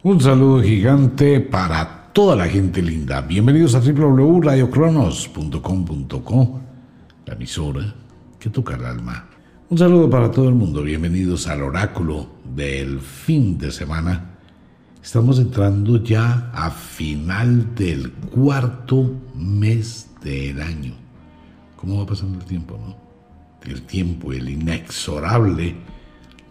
[0.00, 3.20] Un saludo gigante para toda la gente linda.
[3.20, 6.60] Bienvenidos a www.radiocronos.com.co,
[7.26, 7.96] la emisora
[8.38, 9.28] que toca el alma.
[9.68, 10.84] Un saludo para todo el mundo.
[10.84, 14.38] Bienvenidos al oráculo del fin de semana.
[15.02, 20.94] Estamos entrando ya a final del cuarto mes del año.
[21.74, 22.94] ¿Cómo va pasando el tiempo, no?
[23.68, 25.74] El tiempo, el inexorable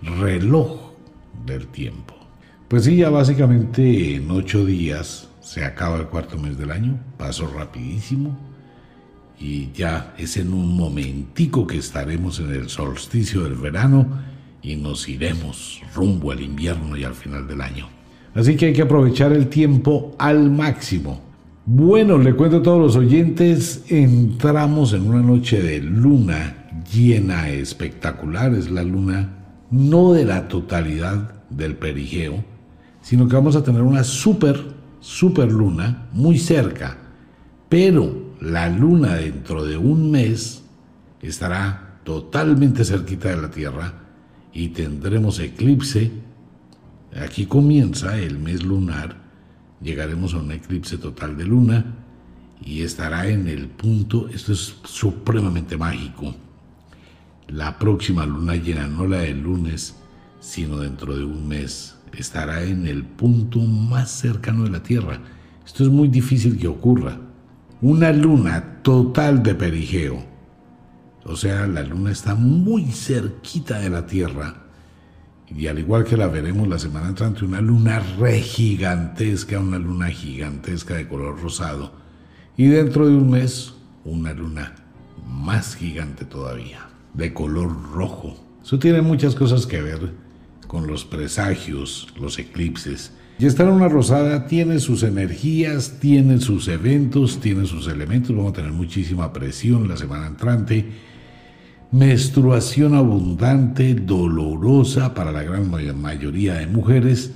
[0.02, 0.92] reloj
[1.46, 2.17] del tiempo.
[2.68, 7.48] Pues sí, ya básicamente en ocho días se acaba el cuarto mes del año, pasó
[7.48, 8.38] rapidísimo
[9.40, 14.06] y ya es en un momentico que estaremos en el solsticio del verano
[14.62, 17.88] y nos iremos rumbo al invierno y al final del año.
[18.36, 21.22] Así que hay que aprovechar el tiempo al máximo.
[21.66, 28.54] Bueno, le cuento a todos los oyentes, entramos en una noche de luna llena espectacular,
[28.54, 29.38] es la luna
[29.72, 32.44] no de la totalidad del perigeo,
[33.08, 34.62] sino que vamos a tener una super,
[35.00, 36.98] super luna muy cerca.
[37.70, 40.62] Pero la luna dentro de un mes
[41.22, 43.94] estará totalmente cerquita de la Tierra
[44.52, 46.12] y tendremos eclipse.
[47.24, 49.16] Aquí comienza el mes lunar,
[49.82, 51.86] llegaremos a un eclipse total de luna
[52.62, 56.36] y estará en el punto, esto es supremamente mágico.
[57.48, 59.96] La próxima luna llena, no la del lunes,
[60.42, 65.20] sino dentro de un mes estará en el punto más cercano de la Tierra.
[65.66, 67.18] Esto es muy difícil que ocurra.
[67.82, 70.24] Una luna total de perigeo.
[71.26, 74.56] O sea, la luna está muy cerquita de la Tierra.
[75.48, 80.10] Y al igual que la veremos la semana entrante, una luna re gigantesca, una luna
[80.10, 81.94] gigantesca de color rosado.
[82.58, 83.74] Y dentro de un mes,
[84.04, 84.76] una luna
[85.26, 88.36] más gigante todavía, de color rojo.
[88.64, 90.27] Eso tiene muchas cosas que ver
[90.68, 93.12] con los presagios, los eclipses.
[93.40, 98.36] Y estar en una rosada tiene sus energías, tiene sus eventos, tiene sus elementos.
[98.36, 100.86] Vamos a tener muchísima presión la semana entrante.
[101.92, 107.34] Menstruación abundante, dolorosa para la gran mayoría de mujeres.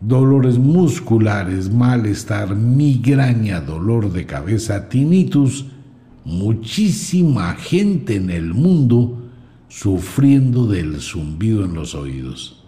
[0.00, 5.66] Dolores musculares, malestar, migraña, dolor de cabeza, tinnitus.
[6.24, 9.25] Muchísima gente en el mundo
[9.68, 12.64] sufriendo del zumbido en los oídos.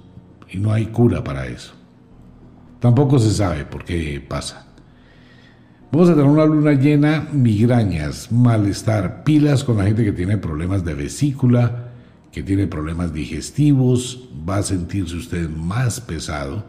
[0.50, 1.72] Y no hay cura para eso.
[2.81, 4.66] Tampoco se sabe por qué pasa.
[5.91, 10.84] Vamos a tener una luna llena, migrañas, malestar, pilas con la gente que tiene problemas
[10.84, 11.92] de vesícula,
[12.31, 16.64] que tiene problemas digestivos, va a sentirse usted más pesado,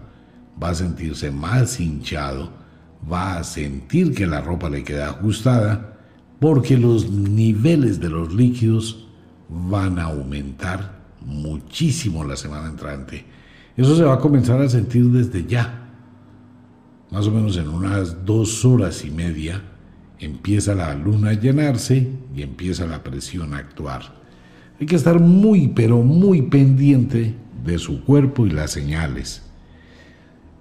[0.62, 2.54] va a sentirse más hinchado,
[3.12, 5.98] va a sentir que la ropa le queda ajustada,
[6.40, 9.09] porque los niveles de los líquidos
[9.50, 13.26] van a aumentar muchísimo la semana entrante.
[13.76, 15.88] Eso se va a comenzar a sentir desde ya.
[17.12, 19.62] Más o menos en unas dos horas y media
[20.20, 24.20] empieza la luna a llenarse y empieza la presión a actuar.
[24.80, 27.36] Hay que estar muy, pero muy pendiente
[27.66, 29.44] de su cuerpo y las señales.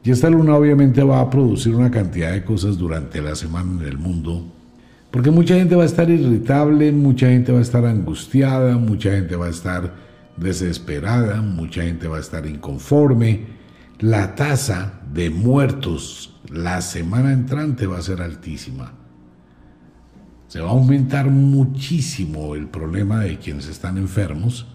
[0.02, 3.88] Y esta luna obviamente va a producir una cantidad de cosas durante la semana en
[3.88, 4.57] el mundo
[5.10, 9.36] porque mucha gente va a estar irritable, mucha gente va a estar angustiada, mucha gente
[9.36, 9.94] va a estar
[10.36, 13.58] desesperada, mucha gente va a estar inconforme.
[14.00, 18.92] La tasa de muertos la semana entrante va a ser altísima.
[20.46, 24.66] Se va a aumentar muchísimo el problema de quienes están enfermos.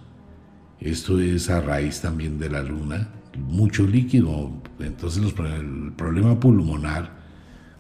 [0.80, 4.52] Esto es a raíz también de la luna, mucho líquido.
[4.80, 7.23] Entonces el problema pulmonar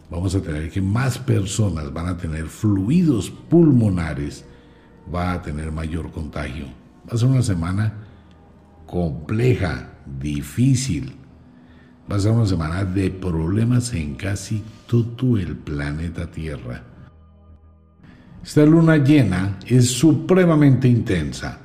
[0.10, 4.46] vamos a tener que más personas van a tener fluidos pulmonares,
[5.14, 6.66] va a tener mayor contagio.
[7.08, 7.94] Va a ser una semana
[8.86, 11.16] compleja, difícil.
[12.12, 16.84] Va a ser una semana de problemas en casi todo el planeta Tierra.
[18.44, 21.60] Esta luna llena es supremamente intensa.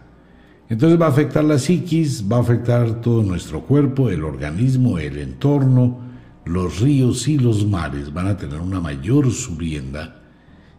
[0.68, 5.18] Entonces va a afectar la psiquis, va a afectar todo nuestro cuerpo, el organismo, el
[5.18, 6.07] entorno,
[6.48, 10.22] los ríos y los mares van a tener una mayor subienda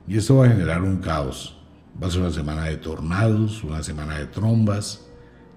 [0.08, 1.56] y esto va a generar un caos.
[2.02, 5.06] Va a ser una semana de tornados, una semana de trombas,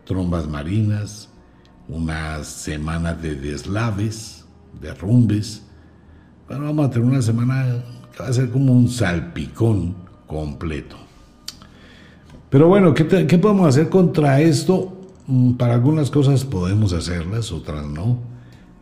[0.04, 1.30] trombas marinas,
[1.88, 4.44] una semana de deslaves,
[4.80, 5.62] derrumbes.
[6.46, 7.82] Bueno, vamos a tener una semana
[8.14, 9.94] que va a ser como un salpicón
[10.26, 10.96] completo.
[12.50, 14.92] Pero bueno, ¿qué, ¿qué, podemos hacer contra esto?
[15.26, 18.31] Mm, para algunas cosas podemos hacerlas, otras no.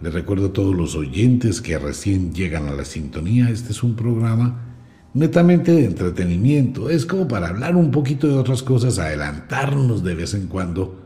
[0.00, 3.97] Les recuerdo a todos los oyentes que recién llegan a la sintonía, este es un
[3.97, 4.67] programa
[5.12, 10.35] netamente de entretenimiento, es como para hablar un poquito de otras cosas, adelantarnos de vez
[10.35, 11.02] en cuando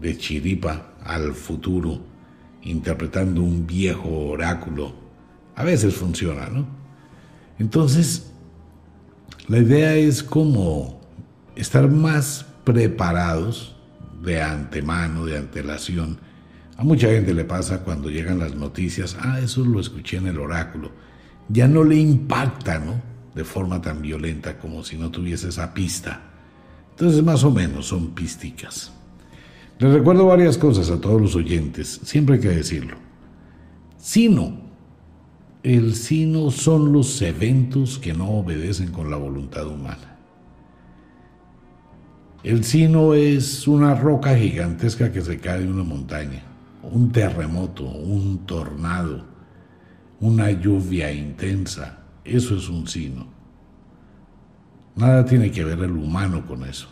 [0.00, 2.00] de chiripa al futuro
[2.62, 4.94] interpretando un viejo oráculo.
[5.54, 6.66] A veces funciona, ¿no?
[7.58, 8.32] Entonces,
[9.48, 11.00] la idea es como
[11.56, 13.76] estar más preparados
[14.22, 16.18] de antemano, de antelación.
[16.82, 20.40] A mucha gente le pasa cuando llegan las noticias, ah, eso lo escuché en el
[20.40, 20.90] oráculo.
[21.48, 23.00] Ya no le impacta, ¿no?
[23.36, 26.22] De forma tan violenta como si no tuviese esa pista.
[26.90, 28.90] Entonces, más o menos son písticas.
[29.78, 32.96] Les recuerdo varias cosas a todos los oyentes, siempre hay que decirlo.
[33.96, 34.58] Sino,
[35.62, 40.18] el sino son los eventos que no obedecen con la voluntad humana.
[42.42, 46.42] El sino es una roca gigantesca que se cae de una montaña,
[46.82, 49.24] un terremoto, un tornado,
[50.20, 51.98] una lluvia intensa.
[52.24, 53.26] Eso es un sino.
[54.94, 56.88] Nada tiene que ver el humano con eso.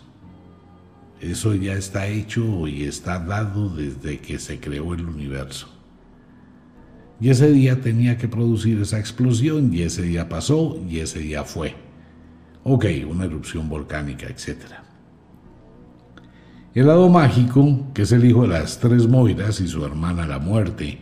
[1.20, 5.68] Eso ya está hecho y está dado desde que se creó el universo.
[7.20, 11.44] Y ese día tenía que producir esa explosión y ese día pasó y ese día
[11.44, 11.74] fue.
[12.64, 14.89] Ok, una erupción volcánica, etcétera.
[16.72, 20.38] El lado mágico, que es el hijo de las tres Moiras y su hermana la
[20.38, 21.00] muerte,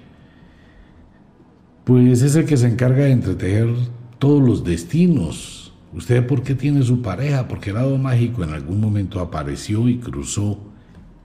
[1.85, 3.75] pues es el que se encarga de entretejer
[4.19, 5.75] todos los destinos.
[5.93, 7.49] ¿Usted por qué tiene su pareja?
[7.49, 10.59] Porque el lado mágico en algún momento apareció y cruzó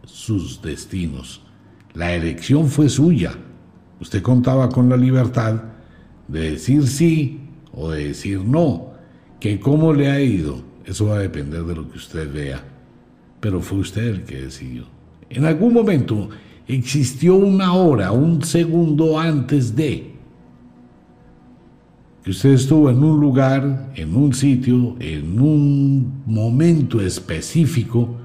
[0.04, 1.42] sus destinos.
[1.94, 3.32] La elección fue suya.
[4.02, 5.64] Usted contaba con la libertad
[6.28, 7.40] de decir sí
[7.74, 8.92] o de decir no.
[9.40, 12.73] Que cómo le ha ido, eso va a depender de lo que usted vea
[13.44, 14.86] pero fue usted el que decidió.
[15.30, 16.30] En algún momento
[16.66, 20.14] existió una hora, un segundo antes de
[22.24, 28.16] que usted estuvo en un lugar, en un sitio, en un momento específico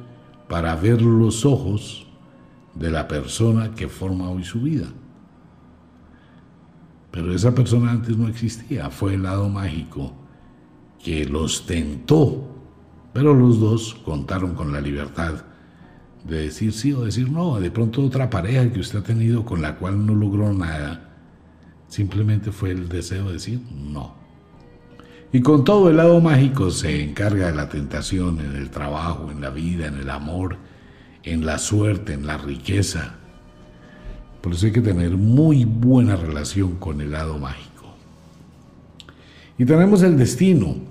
[0.48, 2.06] para ver los ojos
[2.76, 4.86] de la persona que forma hoy su vida.
[7.10, 10.12] Pero esa persona antes no existía, fue el lado mágico
[11.02, 12.57] que los tentó
[13.18, 15.42] pero los dos contaron con la libertad
[16.22, 17.58] de decir sí o decir no.
[17.58, 21.16] De pronto otra pareja que usted ha tenido con la cual no logró nada,
[21.88, 24.14] simplemente fue el deseo de decir no.
[25.32, 29.40] Y con todo el lado mágico se encarga de la tentación en el trabajo, en
[29.40, 30.56] la vida, en el amor,
[31.24, 33.16] en la suerte, en la riqueza.
[34.40, 37.96] Por eso hay que tener muy buena relación con el lado mágico.
[39.58, 40.87] Y tenemos el destino,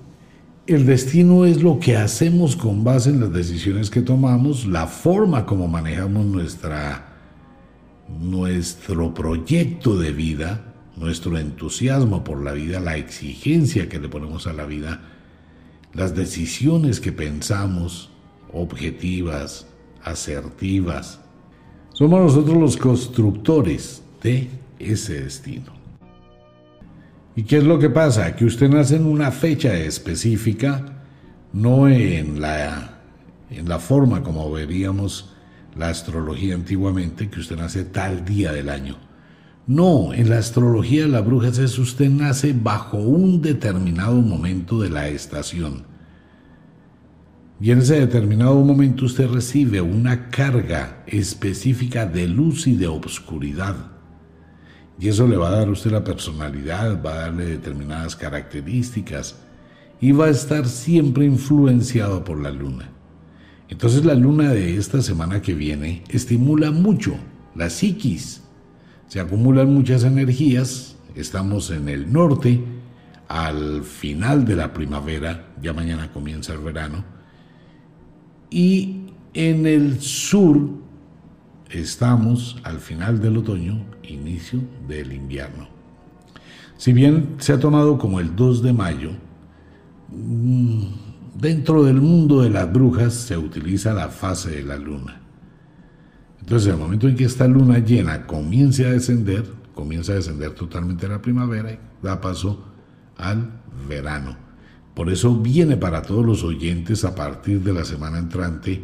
[0.68, 5.46] el destino es lo que hacemos con base en las decisiones que tomamos, la forma
[5.46, 7.16] como manejamos nuestra,
[8.20, 14.52] nuestro proyecto de vida, nuestro entusiasmo por la vida, la exigencia que le ponemos a
[14.52, 15.00] la vida,
[15.94, 18.10] las decisiones que pensamos,
[18.52, 19.66] objetivas,
[20.04, 21.20] asertivas.
[21.94, 25.77] Somos nosotros los constructores de ese destino.
[27.38, 28.34] ¿Y qué es lo que pasa?
[28.34, 31.04] Que usted nace en una fecha específica,
[31.52, 32.98] no en la,
[33.48, 35.32] en la forma como veríamos
[35.76, 38.96] la astrología antiguamente, que usted nace tal día del año.
[39.68, 44.90] No, en la astrología de la bruja es usted nace bajo un determinado momento de
[44.90, 45.84] la estación.
[47.60, 53.97] Y en ese determinado momento usted recibe una carga específica de luz y de obscuridad.
[55.00, 59.36] Y eso le va a dar a usted la personalidad, va a darle determinadas características
[60.00, 62.90] y va a estar siempre influenciado por la luna.
[63.68, 67.16] Entonces la luna de esta semana que viene estimula mucho
[67.54, 68.42] la psiquis.
[69.06, 72.62] Se acumulan muchas energías, estamos en el norte,
[73.28, 77.04] al final de la primavera, ya mañana comienza el verano,
[78.50, 79.02] y
[79.34, 80.87] en el sur
[81.70, 85.68] estamos al final del otoño, inicio del invierno.
[86.76, 89.10] Si bien se ha tomado como el 2 de mayo,
[90.08, 90.82] mm,
[91.34, 95.20] dentro del mundo de las brujas se utiliza la fase de la luna.
[96.40, 99.44] Entonces, el momento en que esta luna llena comience a descender,
[99.74, 102.64] comienza a descender totalmente la primavera y da paso
[103.16, 103.50] al
[103.88, 104.36] verano.
[104.94, 108.82] Por eso viene para todos los oyentes a partir de la semana entrante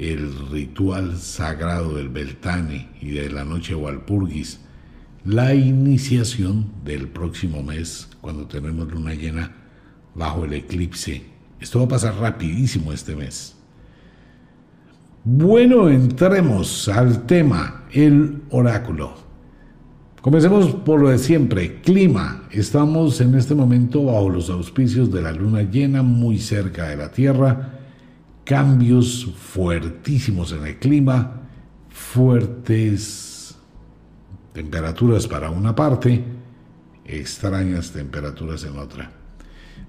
[0.00, 4.60] el ritual sagrado del Beltane y de la noche Walpurgis,
[5.26, 9.52] la iniciación del próximo mes, cuando tenemos luna llena
[10.14, 11.22] bajo el eclipse.
[11.60, 13.54] Esto va a pasar rapidísimo este mes.
[15.22, 19.12] Bueno, entremos al tema, el oráculo.
[20.22, 22.44] Comencemos por lo de siempre, clima.
[22.50, 27.10] Estamos en este momento bajo los auspicios de la luna llena, muy cerca de la
[27.10, 27.79] Tierra
[28.50, 31.40] cambios fuertísimos en el clima,
[31.88, 33.54] fuertes
[34.52, 36.24] temperaturas para una parte,
[37.04, 39.08] extrañas temperaturas en otra.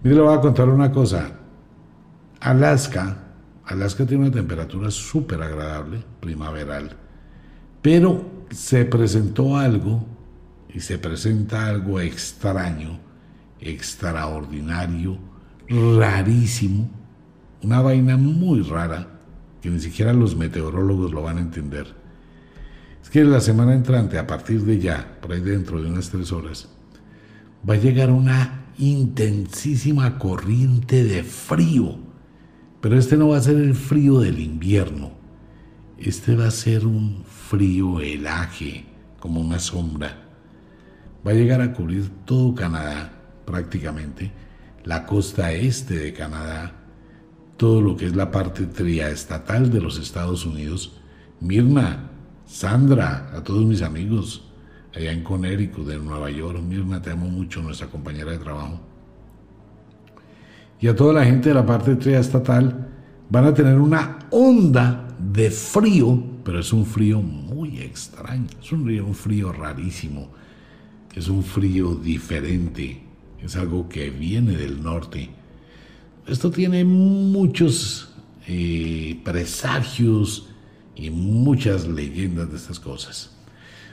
[0.04, 1.32] Mire, le voy a contar una cosa.
[2.40, 3.34] Alaska,
[3.66, 6.96] Alaska tiene una temperatura súper agradable, primaveral,
[7.82, 10.06] pero se presentó algo
[10.72, 13.00] y se presenta algo extraño,
[13.60, 15.18] extraordinario,
[15.68, 17.01] rarísimo,
[17.64, 19.08] una vaina muy rara
[19.62, 21.94] que ni siquiera los meteorólogos lo van a entender.
[23.02, 26.32] Es que la semana entrante, a partir de ya, por ahí dentro de unas tres
[26.32, 26.70] horas,
[27.68, 31.98] va a llegar una intensísima corriente de frío.
[32.82, 35.12] Pero este no va a ser el frío del invierno.
[36.00, 38.86] Este va a ser un frío helaje,
[39.20, 40.30] como una sombra.
[41.26, 43.14] Va a llegar a cubrir todo Canadá,
[43.46, 44.32] prácticamente,
[44.84, 46.81] la costa este de Canadá,
[47.62, 50.94] todo lo que es la parte triestatal de los Estados Unidos.
[51.42, 52.10] Mirna,
[52.48, 54.50] Sandra, a todos mis amigos
[54.96, 58.80] allá en Connecticut, de Nueva York, Mirna, te amo mucho, nuestra compañera de trabajo.
[60.80, 62.90] Y a toda la gente de la parte triestatal
[63.30, 68.86] van a tener una onda de frío, pero es un frío muy extraño, es un
[68.86, 70.30] frío, un frío rarísimo,
[71.14, 73.04] es un frío diferente,
[73.40, 75.41] es algo que viene del norte.
[76.28, 78.14] Esto tiene muchos
[78.48, 80.48] eh, presagios
[80.96, 83.32] y muchas leyendas de estas cosas.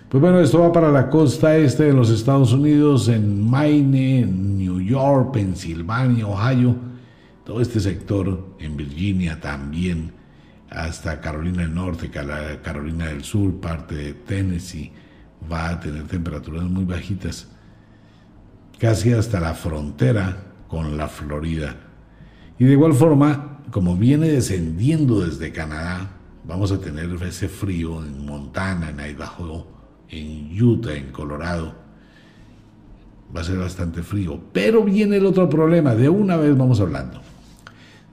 [0.08, 4.56] Pues bueno, esto va para la costa este de los Estados Unidos, en Maine, en
[4.56, 6.76] New York, Pensilvania, Ohio,
[7.44, 10.12] todo este sector, en Virginia también,
[10.70, 14.92] hasta Carolina del Norte, Carolina del Sur, parte de Tennessee,
[15.50, 17.48] va a tener temperaturas muy bajitas
[18.78, 20.36] casi hasta la frontera
[20.68, 21.87] con la Florida.
[22.58, 26.10] Y de igual forma, como viene descendiendo desde Canadá,
[26.44, 29.66] vamos a tener ese frío en Montana, en Idaho,
[30.08, 31.74] en Utah, en Colorado.
[33.34, 34.40] Va a ser bastante frío.
[34.52, 37.20] Pero viene el otro problema, de una vez vamos hablando.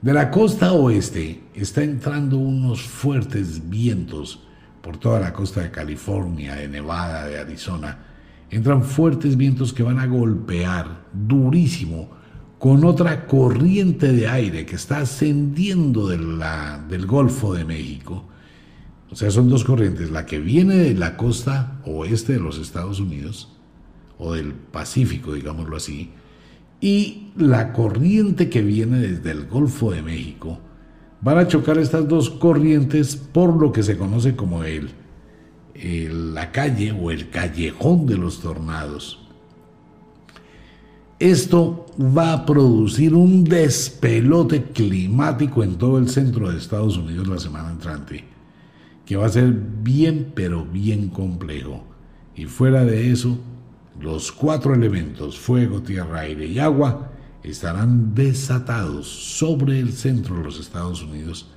[0.02, 4.40] De la costa oeste está entrando unos fuertes vientos
[4.82, 7.98] por toda la costa de California, de Nevada, de Arizona,
[8.50, 12.10] entran fuertes vientos que van a golpear durísimo
[12.58, 18.24] con otra corriente de aire que está ascendiendo del Golfo de México.
[19.10, 22.98] O sea, son dos corrientes, la que viene de la costa oeste de los Estados
[22.98, 23.52] Unidos,
[24.18, 26.10] o del Pacífico, digámoslo así,
[26.80, 30.58] y la corriente que viene desde el Golfo de México.
[31.20, 34.90] Van a chocar estas dos corrientes por lo que se conoce como el
[35.84, 39.25] la calle o el callejón de los tornados.
[41.18, 47.38] Esto va a producir un despelote climático en todo el centro de Estados Unidos la
[47.38, 48.24] semana entrante,
[49.06, 51.84] que va a ser bien pero bien complejo.
[52.34, 53.38] Y fuera de eso,
[53.98, 60.60] los cuatro elementos, fuego, tierra, aire y agua, estarán desatados sobre el centro de los
[60.60, 61.48] Estados Unidos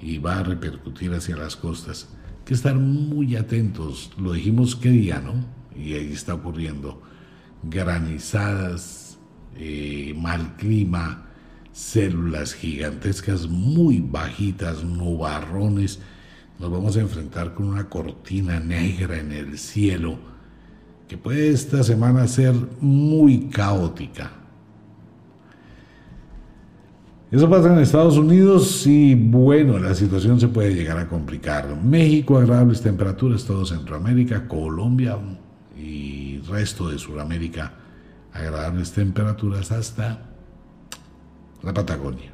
[0.00, 2.08] y va a repercutir hacia las costas
[2.46, 4.10] que estar muy atentos.
[4.18, 5.34] Lo dijimos qué día, ¿no?
[5.78, 7.02] Y ahí está ocurriendo.
[7.62, 9.01] Granizadas,
[9.56, 11.26] eh, mal clima,
[11.72, 16.00] células gigantescas muy bajitas, nubarrones.
[16.58, 20.18] Nos vamos a enfrentar con una cortina negra en el cielo
[21.08, 24.30] que puede esta semana ser muy caótica.
[27.32, 31.82] Eso pasa en Estados Unidos y bueno, la situación se puede llegar a complicar.
[31.82, 35.16] México, agradables temperaturas, todo Centroamérica, Colombia
[35.74, 37.72] y resto de Sudamérica,
[38.32, 40.20] agradables temperaturas hasta
[41.62, 42.30] la Patagonia.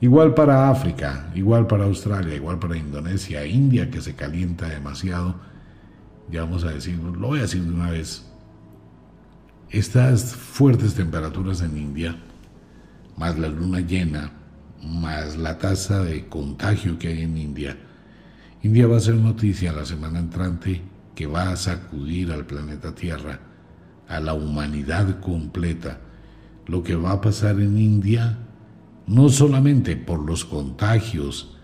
[0.00, 5.36] Igual para África, igual para Australia, igual para Indonesia, India que se calienta demasiado.
[6.30, 8.24] Ya vamos a decir, lo voy a decir de una vez.
[9.70, 12.16] Estas fuertes temperaturas en India
[13.16, 14.32] más la luna llena,
[14.82, 17.76] más la tasa de contagio que hay en India,
[18.62, 20.80] India va a ser noticia la semana entrante
[21.14, 23.38] que va a sacudir al planeta Tierra,
[24.08, 26.00] a la humanidad completa.
[26.66, 28.38] Lo que va a pasar en India,
[29.06, 31.56] no solamente por los contagios,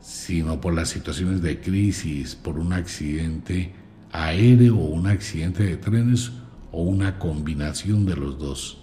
[0.00, 3.72] sino por las situaciones de crisis, por un accidente
[4.12, 6.30] aéreo o un accidente de trenes
[6.70, 8.78] o una combinación de los dos.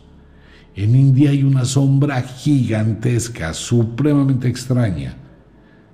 [0.75, 5.15] En India hay una sombra gigantesca, supremamente extraña,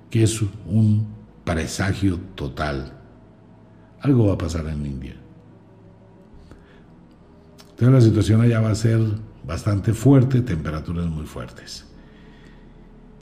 [0.08, 1.06] que es un
[1.44, 2.92] presagio total.
[4.00, 5.17] Algo va a pasar en India.
[7.78, 8.98] Entonces la situación allá va a ser
[9.46, 11.84] bastante fuerte, temperaturas muy fuertes.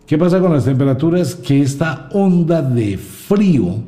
[0.07, 1.35] ¿Qué pasa con las temperaturas?
[1.35, 3.85] Que esta onda de frío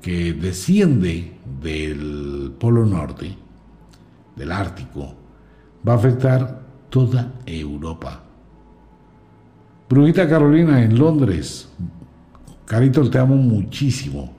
[0.00, 3.36] que desciende del Polo Norte,
[4.36, 5.12] del Ártico,
[5.86, 8.22] va a afectar toda Europa.
[9.88, 11.68] Brujita Carolina en Londres,
[12.64, 14.32] Carito, te amo muchísimo.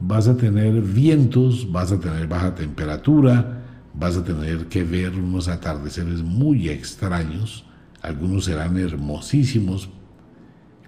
[0.00, 3.63] Vas a tener vientos, vas a tener baja temperatura,
[3.94, 7.64] vas a tener que ver unos atardeceres muy extraños.
[8.02, 9.88] Algunos serán hermosísimos,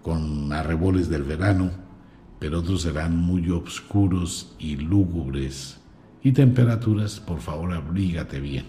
[0.02, 1.70] con arreboles del verano,
[2.38, 5.80] pero otros serán muy oscuros y lúgubres.
[6.22, 8.66] Y temperaturas, por favor, abrígate bien.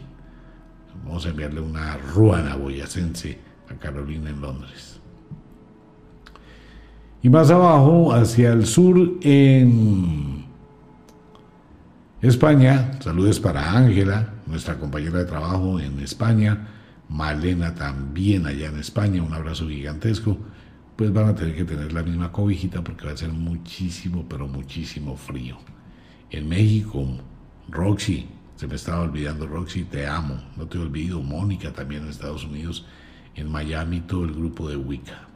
[1.05, 3.37] Vamos a enviarle una ruana boyacense
[3.69, 4.99] a Carolina en Londres.
[7.21, 10.46] Y más abajo, hacia el sur, en
[12.21, 16.67] España, saludos para Ángela, nuestra compañera de trabajo en España,
[17.09, 20.35] Malena también allá en España, un abrazo gigantesco,
[20.95, 24.47] pues van a tener que tener la misma cobijita porque va a ser muchísimo, pero
[24.47, 25.57] muchísimo frío.
[26.31, 27.07] En México,
[27.69, 32.43] Roxy, se me estaba olvidando Roxy, te amo, no te olvido, Mónica también en Estados
[32.43, 32.87] Unidos,
[33.35, 35.27] en Miami todo el grupo de Wicca.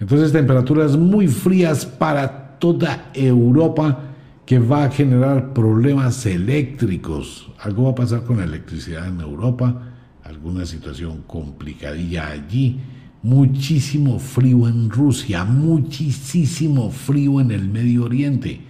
[0.00, 4.09] Entonces temperaturas muy frías para toda Europa
[4.50, 7.52] que va a generar problemas eléctricos.
[7.60, 9.92] Algo va a pasar con la electricidad en Europa,
[10.24, 12.80] alguna situación complicadilla allí.
[13.22, 18.60] Muchísimo frío en Rusia, muchísimo frío en el Medio Oriente.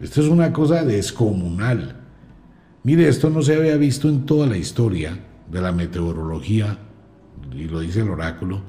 [0.00, 1.96] Esto es una cosa descomunal.
[2.82, 5.18] Mire, esto no se había visto en toda la historia
[5.50, 6.78] de la meteorología,
[7.56, 8.60] y lo dice el oráculo,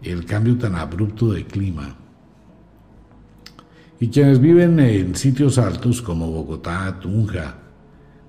[0.00, 1.96] el cambio tan abrupto de clima.
[4.02, 7.58] Y quienes viven en sitios altos como Bogotá, Tunja,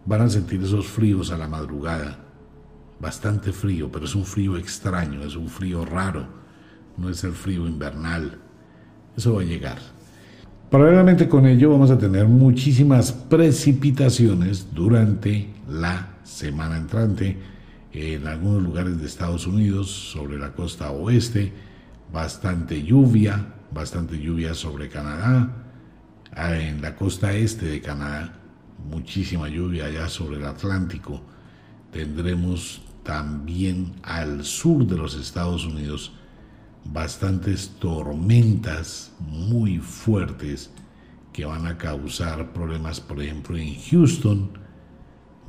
[0.06, 2.20] van a sentir esos fríos a la madrugada.
[3.00, 6.28] Bastante frío, pero es un frío extraño, es un frío raro,
[6.98, 8.38] no es el frío invernal.
[9.16, 9.78] Eso va a llegar.
[10.70, 17.38] Paralelamente con ello vamos a tener muchísimas precipitaciones durante la semana entrante
[17.94, 21.54] en algunos lugares de Estados Unidos, sobre la costa oeste,
[22.12, 25.61] bastante lluvia, bastante lluvia sobre Canadá,
[26.36, 28.34] en la costa este de Canadá,
[28.90, 31.22] muchísima lluvia allá sobre el Atlántico.
[31.92, 36.14] Tendremos también al sur de los Estados Unidos
[36.86, 40.72] bastantes tormentas muy fuertes
[41.34, 44.50] que van a causar problemas, por ejemplo, en Houston,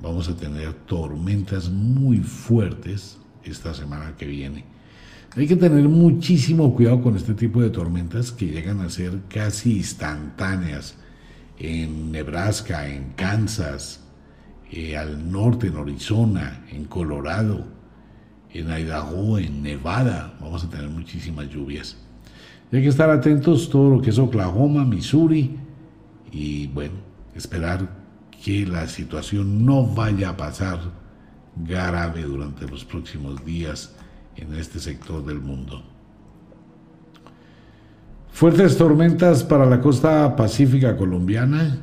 [0.01, 4.72] vamos a tener tormentas muy fuertes esta semana que viene.
[5.35, 9.79] Hay que tener muchísimo cuidado con este tipo de tormentas que llegan a ser casi
[9.79, 10.95] instantáneas
[11.59, 14.05] en Nebraska, en Kansas,
[14.71, 17.65] eh, al norte, en Arizona, en Colorado,
[18.53, 20.37] en Idaho, en Nevada.
[20.39, 21.97] Vamos a tener muchísimas lluvias.
[22.71, 25.57] hay que estar atentos todo lo que es Oklahoma, Missouri
[26.31, 26.97] y bueno,
[27.35, 27.89] esperar
[28.45, 30.79] que la situación no vaya a pasar
[31.57, 33.95] grave durante los próximos días
[34.37, 35.83] en este sector del mundo.
[38.31, 41.79] Fuertes tormentas para la costa pacífica colombiana,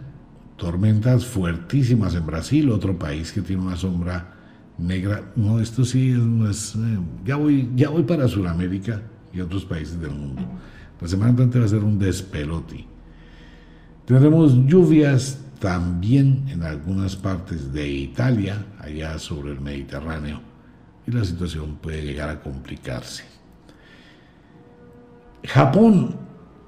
[0.57, 4.33] tormentas fuertísimas en Brasil, otro país que tiene una sombra
[4.77, 5.31] negra.
[5.35, 6.11] No, esto sí
[6.49, 9.01] es, eh, ya voy, ya voy para Sudamérica
[9.33, 10.41] y otros países del mundo.
[10.99, 12.85] La semana entrante va a ser un despelote.
[14.05, 20.41] Tendremos lluvias también en algunas partes de Italia, allá sobre el Mediterráneo,
[21.09, 23.23] y la situación puede llegar a complicarse.
[25.43, 26.15] Japón,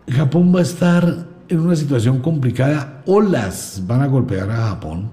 [0.07, 5.11] Japón va a estar en una situación complicada, olas van a golpear a Japón,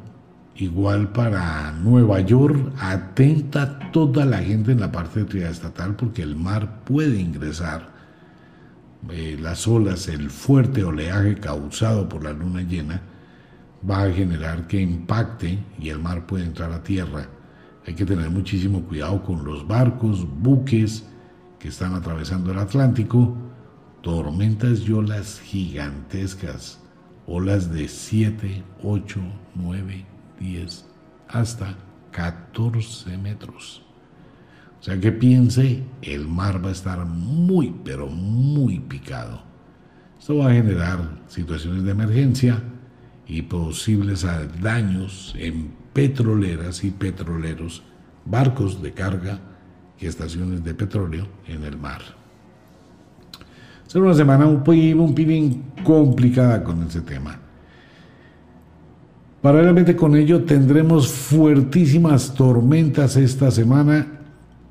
[0.57, 6.85] igual para Nueva York, atenta toda la gente en la parte estatal porque el mar
[6.85, 7.91] puede ingresar,
[9.11, 13.03] eh, las olas, el fuerte oleaje causado por la luna llena,
[13.88, 17.38] va a generar que impacte y el mar puede entrar a tierra.
[17.88, 21.07] Hay que tener muchísimo cuidado con los barcos, buques
[21.59, 23.35] que están atravesando el Atlántico,
[24.03, 26.83] tormentas y olas gigantescas,
[27.27, 29.20] olas de 7, 8,
[29.55, 30.05] 9,
[30.38, 30.87] 10,
[31.29, 31.79] hasta
[32.11, 33.83] 14 metros.
[34.79, 39.40] O sea que piense, el mar va a estar muy, pero muy picado.
[40.18, 42.62] Esto va a generar situaciones de emergencia
[43.27, 44.27] y posibles
[44.61, 47.83] daños en petroleras y petroleros,
[48.25, 49.41] barcos de carga
[49.99, 52.03] y estaciones de petróleo en el mar.
[53.89, 55.13] Será una semana un poquito
[55.83, 57.37] complicada con ese tema.
[59.43, 64.07] Paralelamente con ello tendremos fuertísimas tormentas esta semana,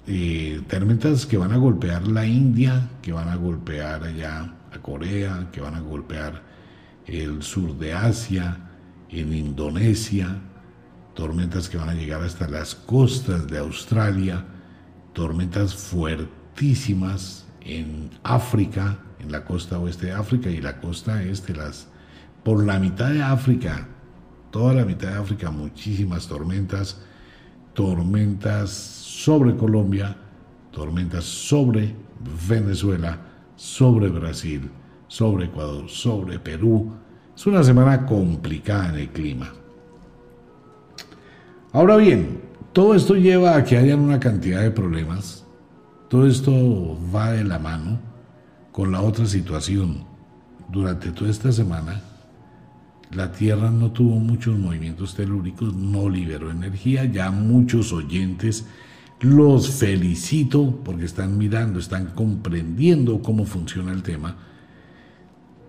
[0.08, 5.50] eh, tormentas que van a golpear la India, que van a golpear allá a Corea,
[5.52, 6.42] que van a golpear
[7.06, 8.60] el sur de Asia,
[9.10, 10.38] en Indonesia,
[11.18, 14.46] tormentas que van a llegar hasta las costas de Australia,
[15.14, 21.88] tormentas fuertísimas en África, en la costa oeste de África y la costa este, las,
[22.44, 23.88] por la mitad de África,
[24.52, 27.02] toda la mitad de África, muchísimas tormentas,
[27.74, 30.16] tormentas sobre Colombia,
[30.72, 31.96] tormentas sobre
[32.48, 33.18] Venezuela,
[33.56, 34.70] sobre Brasil,
[35.08, 36.94] sobre Ecuador, sobre Perú.
[37.36, 39.52] Es una semana complicada en el clima.
[41.74, 42.40] Ahora bien,
[42.72, 45.46] todo esto lleva a que hayan una cantidad de problemas.
[46.10, 48.00] Todo esto va de la mano
[48.72, 50.06] con la otra situación.
[50.72, 52.02] Durante toda esta semana,
[53.12, 57.04] la Tierra no tuvo muchos movimientos telúricos, no liberó energía.
[57.04, 58.66] Ya muchos oyentes
[59.20, 64.38] los felicito porque están mirando, están comprendiendo cómo funciona el tema.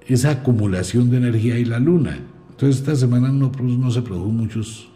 [0.06, 2.18] Esa acumulación de energía y la luna.
[2.50, 4.90] Entonces esta semana no, no se produjo muchos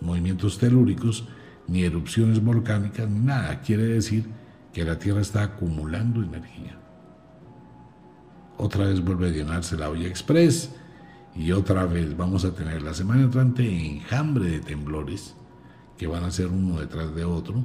[0.00, 1.26] movimientos telúricos,
[1.66, 3.60] ni erupciones volcánicas, ni nada.
[3.60, 4.24] Quiere decir
[4.72, 6.78] que la Tierra está acumulando energía.
[8.56, 10.70] Otra vez vuelve a llenarse la olla express
[11.34, 15.34] y otra vez vamos a tener la semana entrante enjambre de temblores
[15.96, 17.64] que van a ser uno detrás de otro.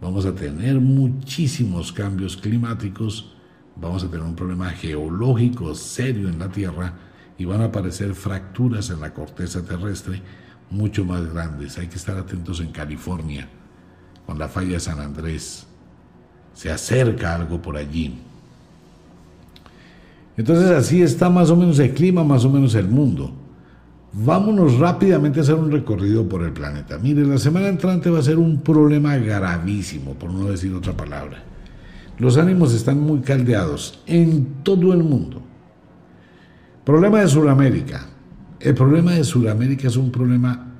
[0.00, 3.34] Vamos a tener muchísimos cambios climáticos,
[3.76, 6.94] vamos a tener un problema geológico serio en la Tierra
[7.38, 10.22] y van a aparecer fracturas en la corteza terrestre
[10.70, 11.78] mucho más grandes.
[11.78, 13.48] Hay que estar atentos en California,
[14.26, 15.66] con la falla San Andrés.
[16.54, 18.18] Se acerca algo por allí.
[20.36, 23.32] Entonces así está más o menos el clima, más o menos el mundo.
[24.12, 26.98] Vámonos rápidamente a hacer un recorrido por el planeta.
[26.98, 31.42] Mire, la semana entrante va a ser un problema gravísimo, por no decir otra palabra.
[32.18, 35.42] Los ánimos están muy caldeados en todo el mundo.
[36.84, 38.06] Problema de Sudamérica.
[38.58, 40.72] El problema de Sudamérica es un problema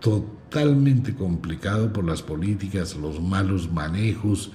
[0.00, 4.52] totalmente complicado por las políticas, los malos manejos,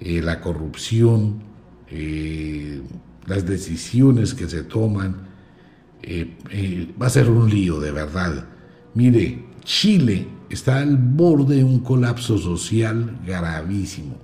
[0.00, 1.40] eh, la corrupción,
[1.88, 2.82] eh,
[3.26, 5.28] las decisiones que se toman.
[6.02, 8.44] Eh, va a ser un lío, de verdad.
[8.94, 14.16] Mire, Chile está al borde de un colapso social gravísimo.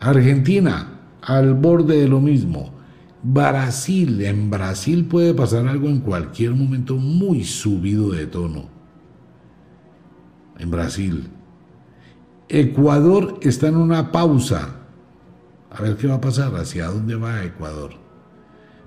[0.00, 2.81] Argentina, al borde de lo mismo.
[3.22, 8.68] Brasil, en Brasil puede pasar algo en cualquier momento muy subido de tono.
[10.58, 11.28] En Brasil.
[12.48, 14.74] Ecuador está en una pausa.
[15.70, 17.92] A ver qué va a pasar, hacia dónde va Ecuador.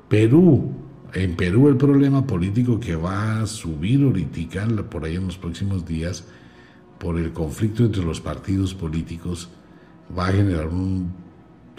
[0.09, 0.73] Perú,
[1.13, 5.85] en Perú el problema político que va a subir ahorita, por ahí en los próximos
[5.85, 6.25] días,
[6.99, 9.49] por el conflicto entre los partidos políticos,
[10.15, 11.11] va a generar un,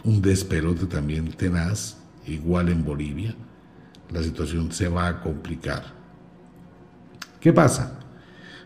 [0.05, 3.35] un despelote también tenaz igual en Bolivia,
[4.11, 5.83] la situación se va a complicar.
[7.41, 8.01] ¿Qué pasa?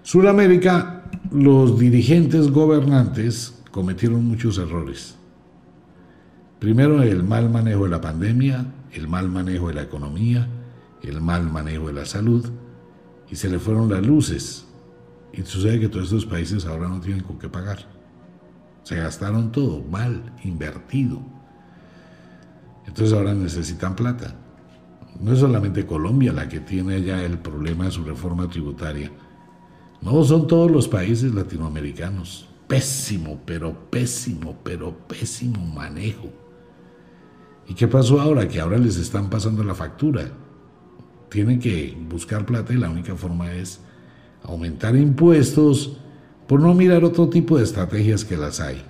[0.03, 5.17] Sudamérica, los dirigentes gobernantes cometieron muchos errores.
[6.59, 10.49] Primero, el mal manejo de la pandemia, el mal manejo de la economía,
[11.03, 12.51] el mal manejo de la salud,
[13.31, 14.67] y se le fueron las luces.
[15.33, 17.79] Y sucede que todos estos países ahora no tienen con qué pagar.
[18.83, 21.21] Se gastaron todo mal, invertido.
[22.87, 24.35] Entonces ahora necesitan plata.
[25.21, 29.11] No es solamente Colombia la que tiene ya el problema de su reforma tributaria.
[30.01, 32.49] No, son todos los países latinoamericanos.
[32.67, 36.31] Pésimo, pero pésimo, pero pésimo manejo.
[37.69, 38.49] ¿Y qué pasó ahora?
[38.49, 40.31] Que ahora les están pasando la factura.
[41.29, 43.81] Tienen que buscar plata y la única forma es
[44.43, 45.99] aumentar impuestos
[46.49, 48.83] por no mirar otro tipo de estrategias que las hay.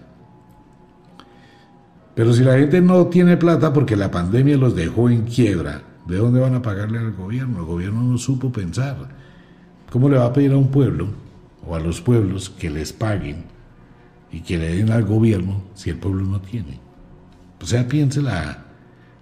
[2.21, 6.19] Pero si la gente no tiene plata porque la pandemia los dejó en quiebra, ¿de
[6.19, 7.61] dónde van a pagarle al gobierno?
[7.61, 9.09] El gobierno no supo pensar.
[9.91, 11.09] ¿Cómo le va a pedir a un pueblo
[11.67, 13.45] o a los pueblos que les paguen
[14.31, 16.79] y que le den al gobierno si el pueblo no tiene?
[17.59, 18.67] O sea, piense la,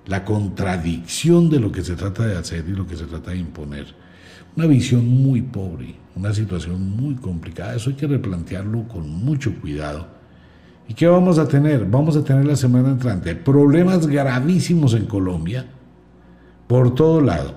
[0.04, 3.36] la contradicción de lo que se trata de hacer y lo que se trata de
[3.36, 3.94] imponer.
[4.56, 7.76] Una visión muy pobre, una situación muy complicada.
[7.76, 10.17] Eso hay que replantearlo con mucho cuidado
[10.88, 11.84] ¿Y qué vamos a tener?
[11.84, 15.66] Vamos a tener la semana entrante problemas gravísimos en Colombia,
[16.66, 17.54] por todo lado.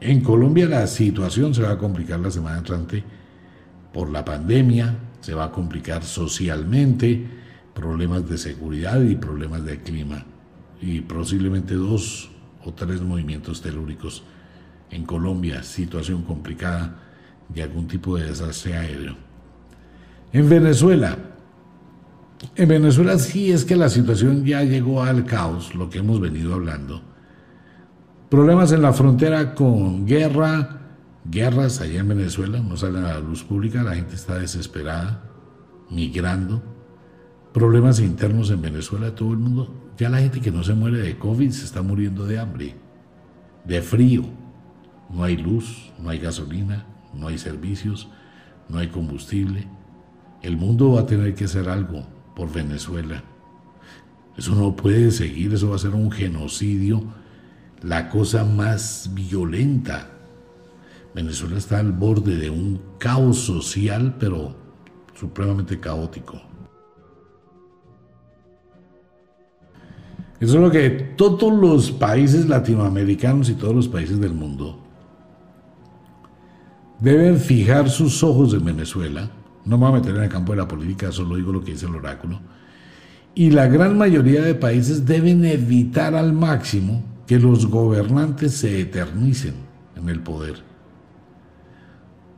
[0.00, 3.02] En Colombia la situación se va a complicar la semana entrante
[3.94, 7.26] por la pandemia, se va a complicar socialmente,
[7.74, 10.26] problemas de seguridad y problemas de clima,
[10.82, 12.30] y posiblemente dos
[12.62, 14.22] o tres movimientos telúricos
[14.90, 16.94] en Colombia, situación complicada
[17.48, 19.16] de algún tipo de desastre aéreo.
[20.32, 21.16] En Venezuela,
[22.54, 26.54] en Venezuela sí es que la situación ya llegó al caos, lo que hemos venido
[26.54, 27.02] hablando.
[28.28, 30.80] Problemas en la frontera con guerra,
[31.24, 35.22] guerras allá en Venezuela, no salen a la luz pública, la gente está desesperada,
[35.90, 36.62] migrando,
[37.54, 41.18] problemas internos en Venezuela, todo el mundo, ya la gente que no se muere de
[41.18, 42.74] COVID se está muriendo de hambre,
[43.64, 44.24] de frío,
[45.08, 48.08] no hay luz, no hay gasolina, no hay servicios,
[48.68, 49.68] no hay combustible.
[50.42, 53.24] El mundo va a tener que hacer algo por Venezuela.
[54.36, 57.02] Eso no puede seguir, eso va a ser un genocidio,
[57.82, 60.10] la cosa más violenta.
[61.14, 64.54] Venezuela está al borde de un caos social, pero
[65.14, 66.42] supremamente caótico.
[70.38, 74.78] Eso es lo que todos los países latinoamericanos y todos los países del mundo
[77.00, 79.30] deben fijar sus ojos en Venezuela.
[79.66, 81.72] No me voy a meter en el campo de la política, solo digo lo que
[81.72, 82.40] dice el oráculo.
[83.34, 89.54] Y la gran mayoría de países deben evitar al máximo que los gobernantes se eternicen
[89.96, 90.62] en el poder.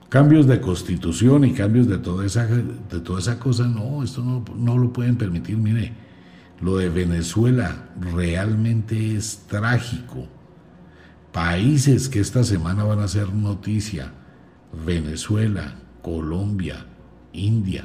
[0.09, 4.43] Cambios de constitución y cambios de toda esa, de toda esa cosa, no, esto no,
[4.57, 5.59] no lo pueden permitir.
[5.59, 5.93] Mire,
[6.63, 10.27] lo de Venezuela realmente es trágico.
[11.31, 14.15] Países que esta semana van a ser noticia.
[14.85, 16.87] Venezuela, Colombia,
[17.39, 17.85] India.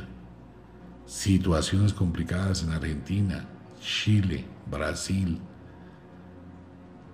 [1.05, 3.45] Situaciones complicadas en Argentina,
[3.79, 5.39] Chile, Brasil.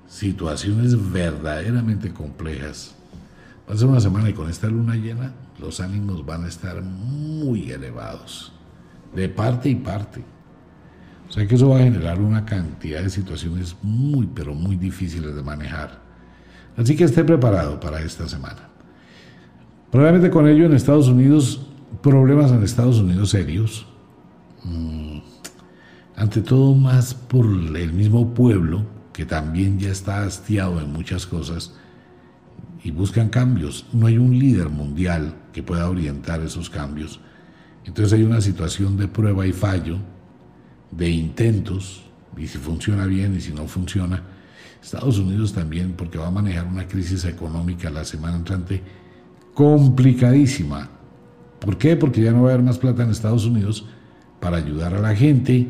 [0.07, 2.95] Situaciones verdaderamente complejas.
[3.69, 6.81] Va a ser una semana y con esta luna llena los ánimos van a estar
[6.81, 8.51] muy elevados.
[9.13, 10.23] De parte y parte.
[11.27, 15.35] O sea que eso va a generar una cantidad de situaciones muy, pero muy difíciles
[15.35, 16.01] de manejar.
[16.75, 18.69] Así que esté preparado para esta semana.
[19.91, 21.67] Probablemente con ello en Estados Unidos,
[22.01, 23.87] problemas en Estados Unidos serios.
[24.63, 25.19] Mm,
[26.15, 31.73] ante todo más por el mismo pueblo, que también ya está hastiado en muchas cosas
[32.83, 33.85] y buscan cambios.
[33.93, 37.19] No hay un líder mundial que pueda orientar esos cambios.
[37.85, 39.97] Entonces hay una situación de prueba y fallo
[40.91, 42.03] de intentos,
[42.37, 44.23] y si funciona bien y si no funciona.
[44.81, 48.81] Estados Unidos también, porque va a manejar una crisis económica la semana entrante
[49.53, 50.89] complicadísima.
[51.59, 51.95] ¿Por qué?
[51.95, 53.85] Porque ya no va a haber más plata en Estados Unidos
[54.39, 55.67] para ayudar a la gente,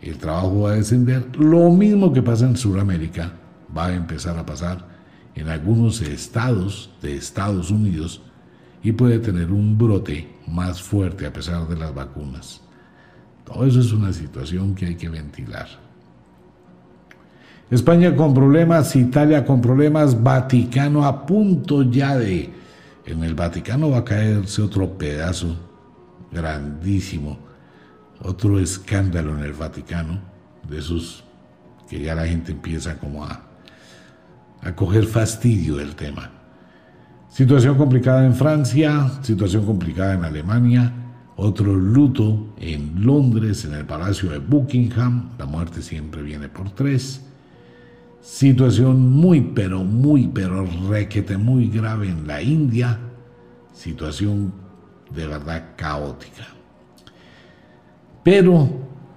[0.00, 1.36] el trabajo va a descender.
[1.38, 3.32] Lo mismo que pasa en Sudamérica
[3.76, 4.86] va a empezar a pasar
[5.34, 8.22] en algunos estados de Estados Unidos
[8.82, 12.60] y puede tener un brote más fuerte a pesar de las vacunas.
[13.44, 15.68] Todo eso es una situación que hay que ventilar.
[17.70, 22.61] España con problemas, Italia con problemas, Vaticano a punto ya de...
[23.04, 25.56] En el Vaticano va a caerse otro pedazo
[26.30, 27.38] grandísimo,
[28.20, 30.20] otro escándalo en el Vaticano,
[30.68, 31.24] de esos
[31.88, 33.42] que ya la gente empieza como a,
[34.62, 36.30] a coger fastidio del tema.
[37.28, 40.92] Situación complicada en Francia, situación complicada en Alemania,
[41.36, 45.30] otro luto en Londres, en el Palacio de Buckingham.
[45.38, 47.22] La muerte siempre viene por tres.
[48.22, 52.98] Situación muy, pero muy, pero requete muy grave en la India.
[53.74, 54.52] Situación
[55.12, 56.46] de verdad caótica.
[58.22, 58.68] Pero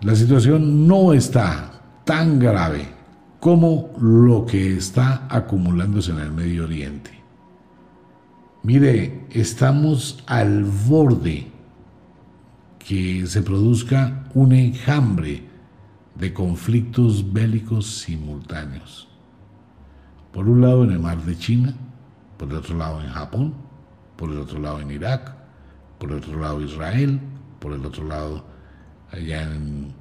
[0.02, 2.88] la situación no está tan grave
[3.40, 7.12] como lo que está acumulándose en el Medio Oriente.
[8.64, 11.46] Mire, estamos al borde
[12.80, 15.44] que se produzca un enjambre
[16.16, 19.08] de conflictos bélicos simultáneos.
[20.32, 21.74] Por un lado en el mar de China,
[22.38, 23.54] por el otro lado en Japón,
[24.16, 25.36] por el otro lado en Irak,
[26.00, 27.20] por el otro lado Israel,
[27.60, 28.46] por el otro lado
[29.12, 29.94] allá en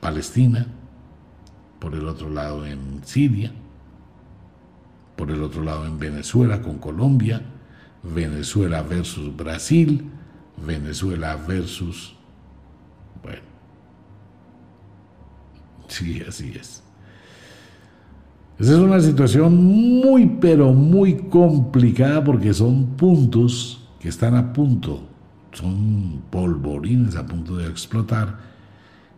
[0.00, 0.66] Palestina,
[1.80, 3.52] por el otro lado en Siria,
[5.16, 7.42] por el otro lado en Venezuela con Colombia,
[8.02, 10.10] Venezuela versus Brasil,
[10.64, 12.14] Venezuela versus...
[13.22, 13.55] Bueno,
[15.88, 16.82] sí, así es.
[18.58, 25.06] Esa es una situación muy, pero muy complicada porque son puntos que están a punto,
[25.52, 28.38] son polvorines a punto de explotar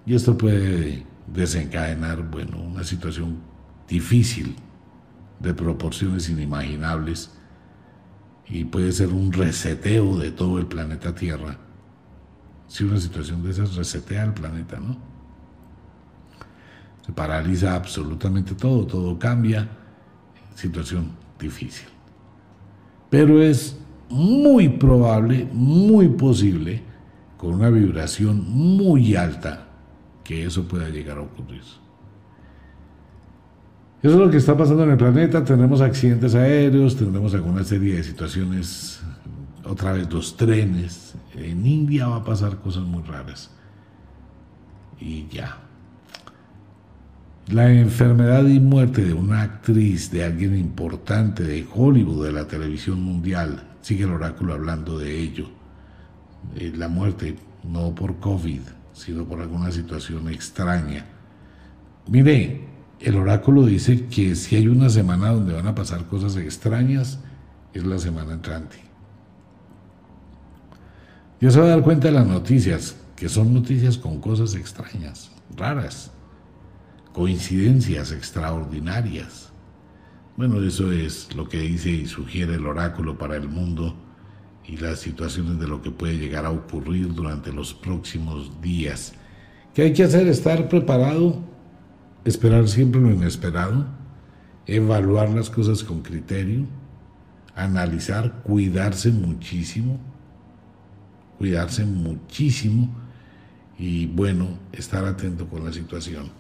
[0.05, 3.37] y esto puede desencadenar, bueno, una situación
[3.89, 4.57] difícil
[5.39, 7.31] de proporciones inimaginables
[8.49, 11.59] y puede ser un reseteo de todo el planeta Tierra.
[12.67, 15.08] Si una situación de esas resetea el planeta, ¿no?
[17.09, 19.67] Se paraliza absolutamente todo, todo cambia.
[20.55, 21.89] Situación difícil.
[23.09, 23.79] Pero es
[24.11, 26.83] muy probable, muy posible,
[27.39, 29.69] con una vibración muy alta,
[30.23, 31.63] que eso pueda llegar a ocurrir.
[34.03, 35.43] Eso es lo que está pasando en el planeta.
[35.43, 39.01] Tendremos accidentes aéreos, tendremos alguna serie de situaciones,
[39.65, 41.15] otra vez los trenes.
[41.35, 43.51] En India va a pasar cosas muy raras.
[45.01, 45.68] Y ya.
[47.51, 53.03] La enfermedad y muerte de una actriz, de alguien importante de Hollywood, de la televisión
[53.03, 53.63] mundial.
[53.81, 55.49] Sigue el oráculo hablando de ello.
[56.57, 58.61] Eh, la muerte, no por COVID,
[58.93, 61.07] sino por alguna situación extraña.
[62.07, 62.67] Mire,
[63.01, 67.19] el oráculo dice que si hay una semana donde van a pasar cosas extrañas,
[67.73, 68.77] es la semana entrante.
[71.41, 75.31] Ya se va a dar cuenta de las noticias, que son noticias con cosas extrañas,
[75.57, 76.13] raras
[77.19, 79.51] coincidencias extraordinarias.
[80.37, 83.97] Bueno, eso es lo que dice y sugiere el oráculo para el mundo
[84.65, 89.15] y las situaciones de lo que puede llegar a ocurrir durante los próximos días.
[89.75, 90.29] ¿Qué hay que hacer?
[90.29, 91.43] Estar preparado,
[92.25, 93.89] esperar siempre lo inesperado,
[94.65, 96.67] evaluar las cosas con criterio,
[97.57, 99.99] analizar, cuidarse muchísimo,
[101.37, 102.95] cuidarse muchísimo
[103.77, 106.38] y bueno, estar atento con la situación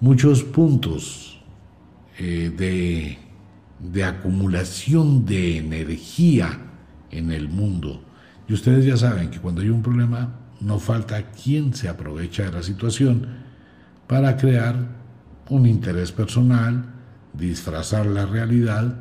[0.00, 1.40] muchos puntos
[2.18, 3.18] eh, de,
[3.80, 6.58] de acumulación de energía
[7.10, 8.02] en el mundo.
[8.48, 12.52] Y ustedes ya saben que cuando hay un problema no falta quien se aprovecha de
[12.52, 13.26] la situación
[14.06, 14.76] para crear
[15.48, 16.84] un interés personal,
[17.32, 18.96] disfrazar la realidad.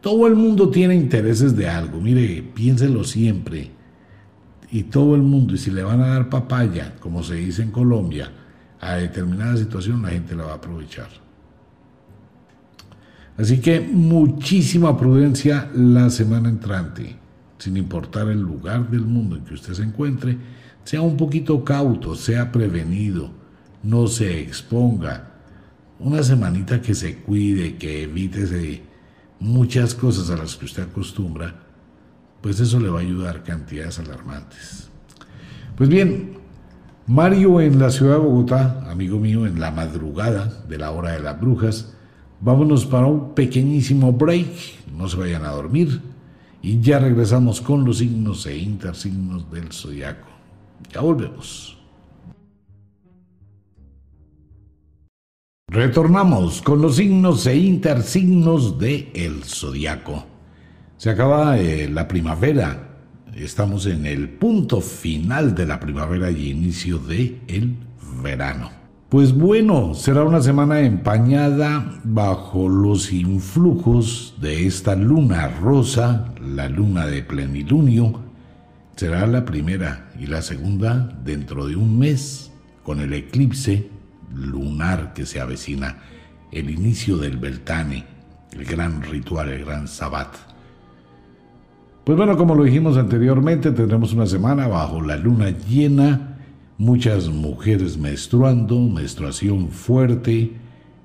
[0.00, 3.70] Todo el mundo tiene intereses de algo, mire, piénselo siempre.
[4.70, 7.70] Y todo el mundo, y si le van a dar papaya, como se dice en
[7.70, 8.30] Colombia,
[8.86, 11.08] a determinada situación la gente la va a aprovechar.
[13.36, 17.16] Así que muchísima prudencia la semana entrante,
[17.58, 20.38] sin importar el lugar del mundo en que usted se encuentre,
[20.84, 23.30] sea un poquito cauto, sea prevenido,
[23.82, 25.32] no se exponga.
[25.98, 28.82] Una semanita que se cuide, que evite
[29.40, 31.54] muchas cosas a las que usted acostumbra,
[32.40, 34.88] pues eso le va a ayudar cantidades alarmantes.
[35.76, 36.35] Pues bien,
[37.08, 41.20] Mario en la ciudad de Bogotá, amigo mío, en la madrugada de la hora de
[41.20, 41.94] las brujas.
[42.40, 46.00] Vámonos para un pequeñísimo break, no se vayan a dormir
[46.62, 50.26] y ya regresamos con los signos e intersignos del zodiaco.
[50.92, 51.78] Ya volvemos.
[55.68, 60.24] Retornamos con los signos e intersignos del el zodiaco.
[60.96, 62.85] Se acaba eh, la primavera,
[63.36, 67.76] Estamos en el punto final de la primavera y inicio de el
[68.22, 68.70] verano.
[69.10, 77.04] Pues bueno, será una semana empañada bajo los influjos de esta luna rosa, la luna
[77.04, 78.22] de plenilunio.
[78.96, 82.50] Será la primera y la segunda dentro de un mes,
[82.82, 83.90] con el eclipse
[84.34, 85.98] lunar que se avecina,
[86.52, 88.06] el inicio del Beltane,
[88.52, 90.55] el gran ritual, el gran sabbat.
[92.06, 96.38] Pues bueno, como lo dijimos anteriormente, tendremos una semana bajo la luna llena,
[96.78, 100.52] muchas mujeres menstruando, menstruación fuerte,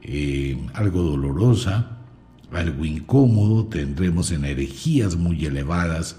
[0.04, 1.98] eh, algo dolorosa,
[2.52, 6.18] algo incómodo, tendremos energías muy elevadas,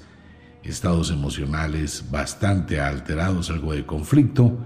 [0.65, 4.59] estados emocionales bastante alterados, algo de conflicto,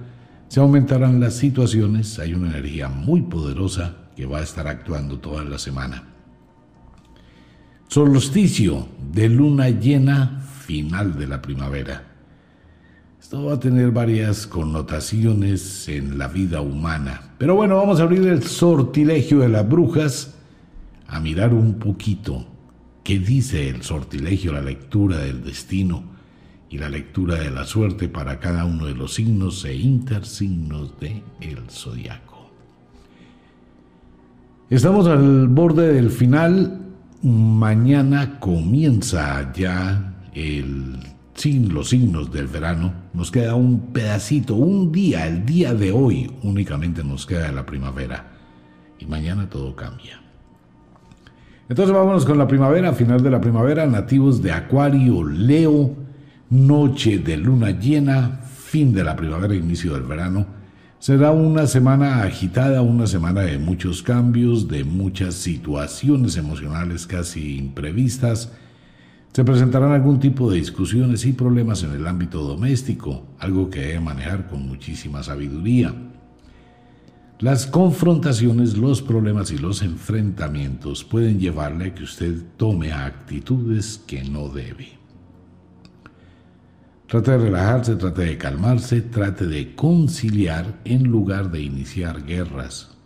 [0.48, 5.44] se aumentarán las situaciones, hay una energía muy poderosa que va a estar actuando toda
[5.44, 6.15] la semana.
[7.88, 12.03] Solsticio de luna llena final de la primavera.
[13.20, 17.33] Esto va a tener varias connotaciones en la vida humana.
[17.38, 20.35] Pero bueno, vamos a abrir el sortilegio de las brujas
[21.07, 22.46] a mirar un poquito
[23.03, 26.03] qué dice el sortilegio, la lectura del destino
[26.68, 31.22] y la lectura de la suerte para cada uno de los signos e intersignos de
[31.40, 32.51] el zodiaco.
[34.68, 36.86] Estamos al borde del final
[37.27, 40.97] Mañana comienza ya el,
[41.73, 42.93] los signos del verano.
[43.15, 48.29] Nos queda un pedacito, un día, el día de hoy únicamente nos queda la primavera.
[49.01, 50.21] Y mañana todo cambia.
[51.69, 55.96] Entonces vámonos con la primavera, final de la primavera, nativos de Acuario, Leo,
[56.50, 60.46] noche de luna llena, fin de la primavera, inicio del verano.
[61.07, 68.50] Será una semana agitada, una semana de muchos cambios, de muchas situaciones emocionales casi imprevistas.
[69.33, 74.00] Se presentarán algún tipo de discusiones y problemas en el ámbito doméstico, algo que debe
[74.00, 75.94] manejar con muchísima sabiduría.
[77.38, 84.25] Las confrontaciones, los problemas y los enfrentamientos pueden llevarle a que usted tome actitudes que
[84.25, 85.06] no debe.
[87.07, 92.96] Trate de relajarse, trate de calmarse, trate de conciliar en lugar de iniciar guerras.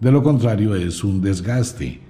[0.00, 2.00] De lo contrario es un desgaste.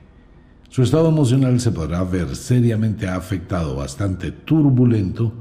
[0.69, 5.33] Su estado emocional se podrá ver seriamente afectado, bastante turbulento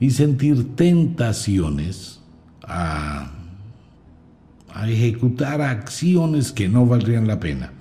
[0.00, 2.20] y sentir tentaciones
[2.62, 3.30] a,
[4.72, 7.72] a ejecutar acciones que no valdrían la pena.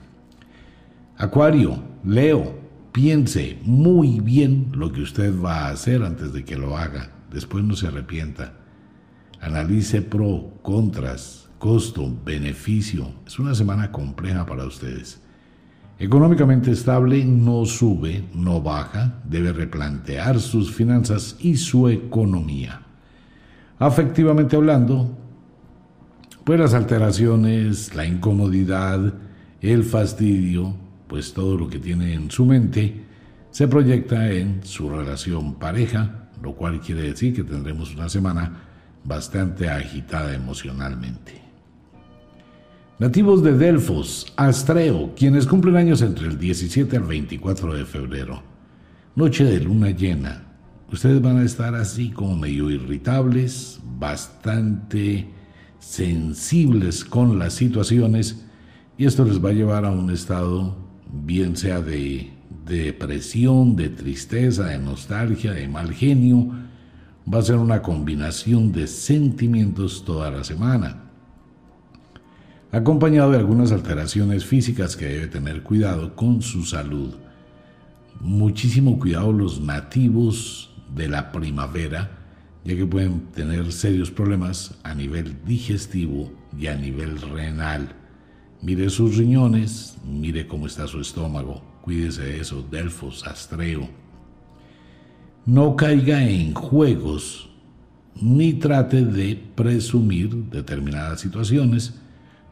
[1.18, 2.63] Acuario, Leo,
[2.94, 7.12] piense muy bien lo que usted va a hacer antes de que lo haga.
[7.30, 8.54] Después no se arrepienta.
[9.42, 13.12] Analice pro, contras, costo, beneficio.
[13.28, 15.20] Es una semana compleja para ustedes.
[16.00, 22.82] Económicamente estable, no sube, no baja, debe replantear sus finanzas y su economía.
[23.80, 25.18] Afectivamente hablando,
[26.44, 29.14] pues las alteraciones, la incomodidad,
[29.62, 30.76] el fastidio,
[31.14, 33.04] pues todo lo que tiene en su mente
[33.52, 38.64] se proyecta en su relación pareja, lo cual quiere decir que tendremos una semana
[39.04, 41.40] bastante agitada emocionalmente.
[42.98, 48.42] Nativos de Delfos, Astreo, quienes cumplen años entre el 17 al 24 de febrero.
[49.16, 50.46] Noche de luna llena.
[50.92, 55.28] Ustedes van a estar así como medio irritables, bastante
[55.78, 58.48] sensibles con las situaciones
[58.98, 60.83] y esto les va a llevar a un estado
[61.14, 62.32] bien sea de,
[62.66, 66.50] depresión, de tristeza, de nostalgia, de mal genio.
[67.32, 71.04] Va a ser una combinación de sentimientos toda la semana
[72.74, 77.14] acompañado de algunas alteraciones físicas que debe tener cuidado con su salud.
[78.20, 82.10] Muchísimo cuidado los nativos de la primavera,
[82.66, 87.96] ya que pueden tener serios problemas a nivel digestivo y a nivel renal.
[88.64, 93.90] Mire sus riñones, mire cómo está su estómago, cuídese de eso, Delfos, Astreo.
[95.46, 97.50] No caiga en juegos
[98.16, 102.00] ni trate de presumir determinadas situaciones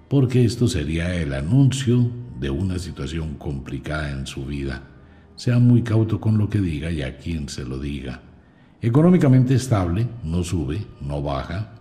[0.10, 4.84] porque esto sería el anuncio de una situación complicada en su vida.
[5.38, 8.22] Sea muy cauto con lo que diga y a quien se lo diga.
[8.82, 11.74] Económicamente estable, no sube, no baja.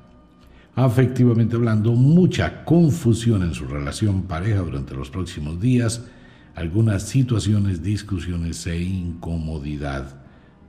[0.80, 6.06] Afectivamente hablando, mucha confusión en su relación pareja durante los próximos días,
[6.54, 10.22] algunas situaciones, discusiones e incomodidad.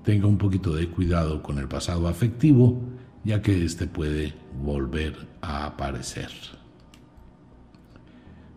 [0.03, 2.77] Tenga un poquito de cuidado con el pasado afectivo,
[3.23, 6.27] ya que éste puede volver a aparecer.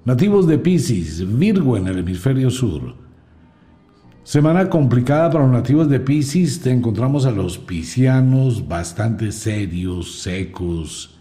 [0.04, 2.96] Nativos de Pisces, Virgo en el hemisferio sur.
[4.24, 6.60] Semana complicada para los nativos de Pisces.
[6.60, 11.13] Te encontramos a los piscianos bastante serios, secos,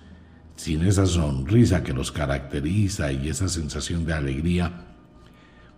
[0.64, 4.72] sin esa sonrisa que los caracteriza y esa sensación de alegría.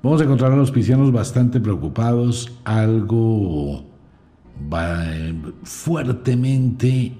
[0.03, 3.83] Vamos a encontrar a los piscianos bastante preocupados, algo
[5.63, 7.13] fuertemente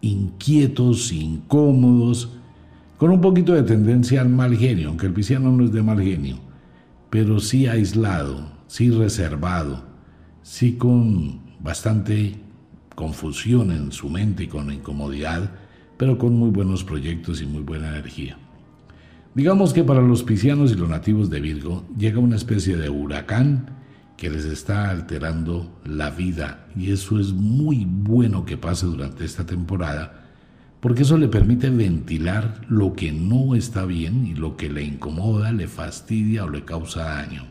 [0.00, 2.38] inquietos, incómodos
[2.98, 6.00] con un poquito de tendencia al mal genio, aunque el pisciano no es de mal
[6.00, 6.36] genio,
[7.10, 9.82] pero sí aislado, sí reservado,
[10.44, 12.36] sí con bastante
[12.94, 15.50] confusión en su mente y con incomodidad,
[15.98, 18.38] pero con muy buenos proyectos y muy buena energía.
[19.34, 23.70] Digamos que para los piscianos y los nativos de Virgo llega una especie de huracán
[24.16, 29.44] que les está alterando la vida y eso es muy bueno que pase durante esta
[29.44, 30.28] temporada
[30.80, 35.52] porque eso le permite ventilar lo que no está bien y lo que le incomoda,
[35.52, 37.44] le fastidia o le causa daño.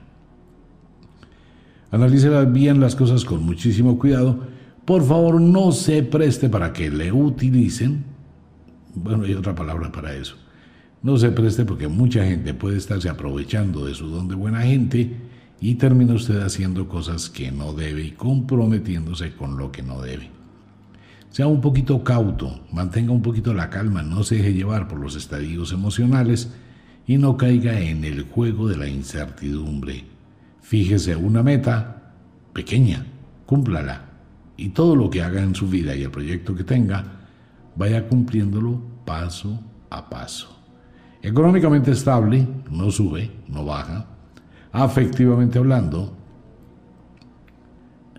[1.91, 4.39] Analice bien las cosas con muchísimo cuidado.
[4.86, 8.06] Por favor, no se preste para que le utilicen.
[9.04, 10.36] Bueno, hay otra palabra para eso.
[11.04, 15.16] No se preste porque mucha gente puede estarse aprovechando de su don de buena gente
[15.62, 20.30] y termina usted haciendo cosas que no debe y comprometiéndose con lo que no debe.
[21.30, 25.16] Sea un poquito cauto, mantenga un poquito la calma, no se deje llevar por los
[25.16, 26.52] estadios emocionales
[27.06, 30.06] y no caiga en el juego de la incertidumbre.
[30.62, 32.14] Fíjese una meta
[32.54, 33.06] pequeña,
[33.45, 34.10] cúmplala
[34.58, 37.16] y todo lo que haga en su vida y el proyecto que tenga,
[37.78, 39.59] vaya cumpliéndolo paso
[39.89, 40.57] a paso.
[41.21, 44.05] Económicamente estable, no sube, no baja.
[44.71, 46.15] Afectivamente hablando,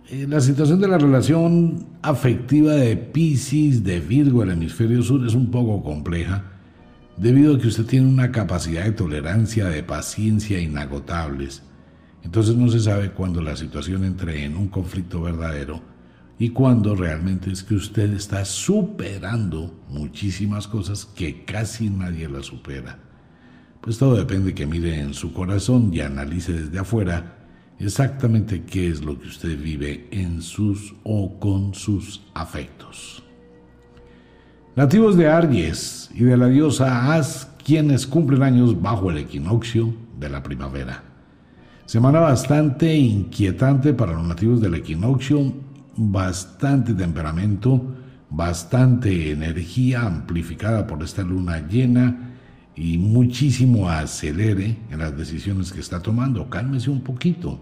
[0.09, 5.35] eh, la situación de la relación afectiva de Pisces, de Virgo, el hemisferio sur, es
[5.35, 6.45] un poco compleja,
[7.17, 11.63] debido a que usted tiene una capacidad de tolerancia, de paciencia inagotables.
[12.23, 15.98] Entonces no se sabe cuándo la situación entre en un conflicto verdadero
[16.39, 22.99] y cuándo realmente es que usted está superando muchísimas cosas que casi nadie la supera.
[23.81, 27.39] Pues todo depende que mire en su corazón y analice desde afuera
[27.79, 33.23] exactamente qué es lo que usted vive en sus o con sus afectos.
[34.77, 40.29] Nativos de Aries y de la diosa As, quienes cumplen años bajo el equinoccio, de
[40.29, 41.05] la primavera.
[41.87, 45.53] Semana bastante inquietante para los nativos del equinoccio,
[45.99, 47.95] bastante temperamento,
[48.31, 52.37] bastante energía amplificada por esta luna llena
[52.77, 56.49] y muchísimo acelere en las decisiones que está tomando.
[56.49, 57.61] Cálmese un poquito.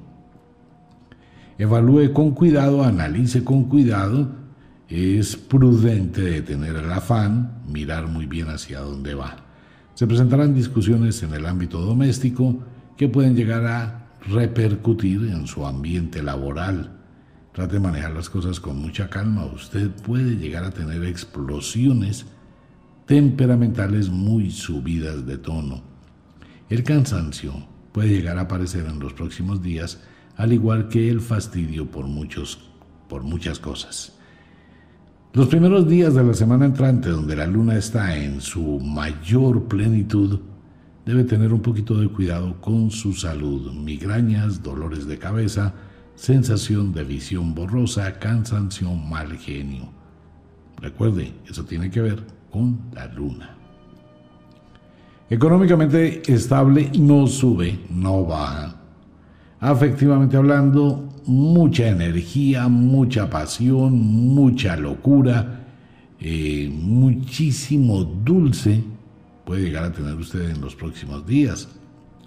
[1.58, 4.30] Evalúe con cuidado, analice con cuidado.
[4.88, 9.36] Es prudente detener el afán, mirar muy bien hacia dónde va.
[9.94, 12.58] Se presentarán discusiones en el ámbito doméstico
[12.98, 16.95] que pueden llegar a repercutir en su ambiente laboral
[17.56, 19.46] Trate de manejar las cosas con mucha calma.
[19.46, 22.26] Usted puede llegar a tener explosiones
[23.06, 25.80] temperamentales muy subidas de tono.
[26.68, 27.54] El cansancio
[27.92, 30.02] puede llegar a aparecer en los próximos días,
[30.36, 32.58] al igual que el fastidio por, muchos,
[33.08, 34.12] por muchas cosas.
[35.32, 40.40] Los primeros días de la semana entrante, donde la luna está en su mayor plenitud,
[41.06, 45.72] debe tener un poquito de cuidado con su salud, migrañas, dolores de cabeza,
[46.16, 49.88] sensación de visión borrosa, cansancio, mal genio.
[50.80, 53.56] Recuerde, eso tiene que ver con la luna.
[55.28, 58.76] Económicamente estable no sube, no baja.
[59.60, 65.66] Afectivamente hablando, mucha energía, mucha pasión, mucha locura,
[66.20, 68.82] eh, muchísimo dulce
[69.44, 71.68] puede llegar a tener usted en los próximos días.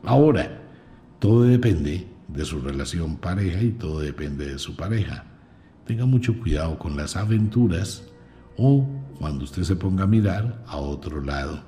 [0.04, 0.62] Ahora,
[1.20, 5.26] todo depende de su relación pareja y todo depende de su pareja.
[5.86, 8.04] Tenga mucho cuidado con las aventuras
[8.58, 11.64] o cuando usted se ponga a mirar a otro lado.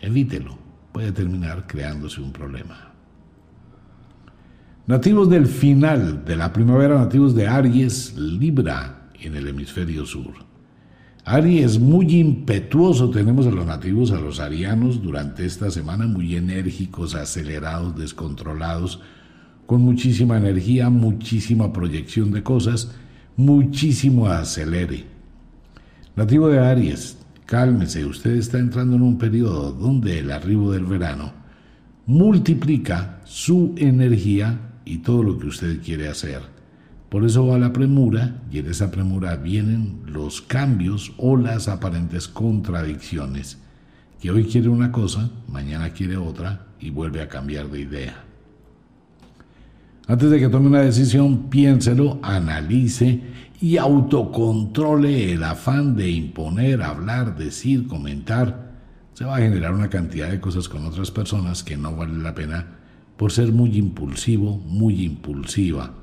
[0.00, 0.56] Evítelo,
[0.92, 2.92] puede terminar creándose un problema.
[4.86, 10.34] Nativos del final de la primavera, nativos de Aries, Libra en el hemisferio sur.
[11.24, 17.14] Aries muy impetuoso, tenemos a los nativos, a los arianos durante esta semana, muy enérgicos,
[17.14, 19.00] acelerados, descontrolados,
[19.66, 22.92] con muchísima energía, muchísima proyección de cosas,
[23.36, 25.04] muchísimo acelere.
[26.16, 31.32] Nativo de Aries, cálmese, usted está entrando en un periodo donde el arribo del verano
[32.06, 36.42] multiplica su energía y todo lo que usted quiere hacer.
[37.08, 42.28] Por eso va la premura y en esa premura vienen los cambios o las aparentes
[42.28, 43.58] contradicciones,
[44.20, 48.23] que hoy quiere una cosa, mañana quiere otra y vuelve a cambiar de idea.
[50.06, 53.22] Antes de que tome una decisión, piénselo, analice
[53.58, 58.74] y autocontrole el afán de imponer, hablar, decir, comentar.
[59.14, 62.34] Se va a generar una cantidad de cosas con otras personas que no vale la
[62.34, 62.66] pena
[63.16, 65.94] por ser muy impulsivo, muy impulsiva.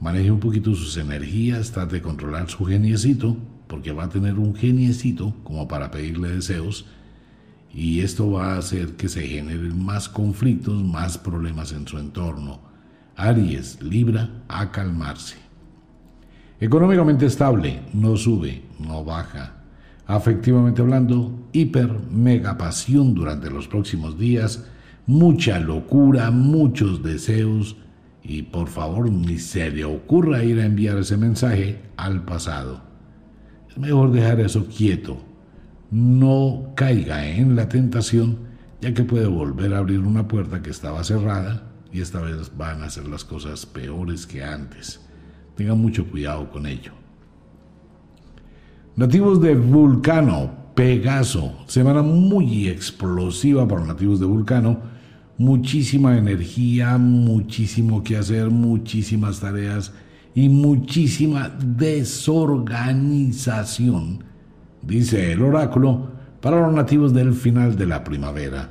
[0.00, 3.36] Maneje un poquito sus energías, trate de controlar su geniecito,
[3.68, 6.86] porque va a tener un geniecito como para pedirle deseos,
[7.72, 12.67] y esto va a hacer que se generen más conflictos, más problemas en su entorno.
[13.18, 15.36] Aries, Libra, a calmarse.
[16.60, 19.56] Económicamente estable, no sube, no baja.
[20.06, 24.68] Afectivamente hablando, hiper, mega pasión durante los próximos días,
[25.06, 27.76] mucha locura, muchos deseos
[28.22, 32.82] y por favor ni se le ocurra ir a enviar ese mensaje al pasado.
[33.68, 35.16] Es mejor dejar eso quieto.
[35.90, 38.46] No caiga en la tentación
[38.80, 42.82] ya que puede volver a abrir una puerta que estaba cerrada y esta vez van
[42.82, 45.00] a ser las cosas peores que antes.
[45.56, 46.92] Tengan mucho cuidado con ello.
[48.96, 54.80] Nativos de Vulcano, Pegaso, semana muy explosiva para nativos de Vulcano,
[55.38, 59.92] muchísima energía, muchísimo que hacer, muchísimas tareas
[60.34, 64.24] y muchísima desorganización,
[64.82, 66.10] dice el oráculo,
[66.40, 68.70] para los nativos del final de la primavera.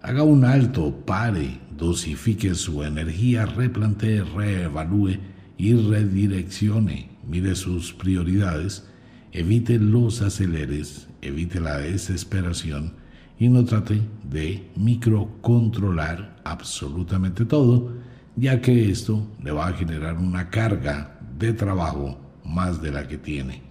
[0.00, 5.18] Haga un alto, pare, dosifique su energía, replantee, reevalúe
[5.56, 7.10] y redireccione.
[7.26, 8.88] Mire sus prioridades,
[9.32, 12.94] evite los aceleres, evite la desesperación
[13.38, 17.92] y no trate de microcontrolar absolutamente todo,
[18.36, 23.18] ya que esto le va a generar una carga de trabajo más de la que
[23.18, 23.62] tiene.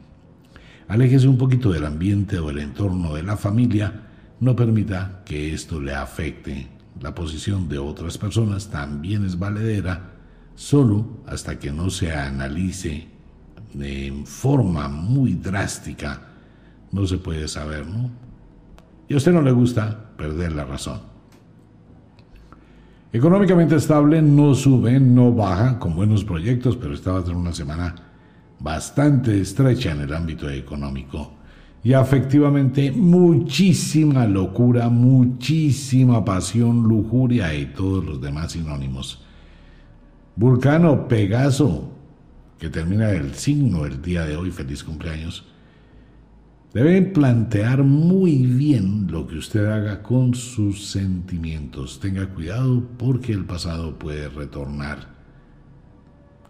[0.87, 5.79] Aléjese un poquito del ambiente o el entorno de la familia, no permita que esto
[5.79, 6.67] le afecte
[7.01, 10.11] la posición de otras personas también es valedera
[10.55, 13.07] solo hasta que no se analice
[13.73, 16.21] en forma muy drástica.
[16.91, 18.11] No se puede saber, ¿no?
[19.07, 21.01] Y a usted no le gusta perder la razón.
[23.11, 27.93] Económicamente estable, no sube, no baja, con buenos proyectos, pero estaba tras una semana
[28.59, 31.33] bastante estrecha en el ámbito económico.
[31.83, 39.21] Y afectivamente muchísima locura, muchísima pasión, lujuria y todos los demás sinónimos.
[40.35, 41.91] Vulcano, Pegaso,
[42.57, 45.45] que termina el signo el día de hoy, feliz cumpleaños,
[46.73, 51.99] debe plantear muy bien lo que usted haga con sus sentimientos.
[51.99, 55.13] Tenga cuidado porque el pasado puede retornar.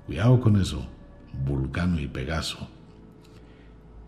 [0.05, 0.86] Cuidado con eso,
[1.43, 2.69] Vulcano y Pegaso.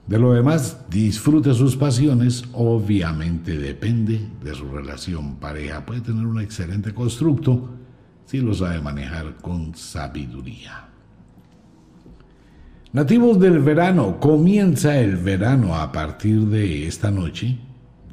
[0.08, 5.84] De lo demás, disfrute sus pasiones, obviamente depende de su relación pareja.
[5.84, 7.72] Puede tener un excelente constructo
[8.26, 10.89] si lo sabe manejar con sabiduría.
[12.93, 17.58] Nativos del verano, comienza el verano a partir de esta noche.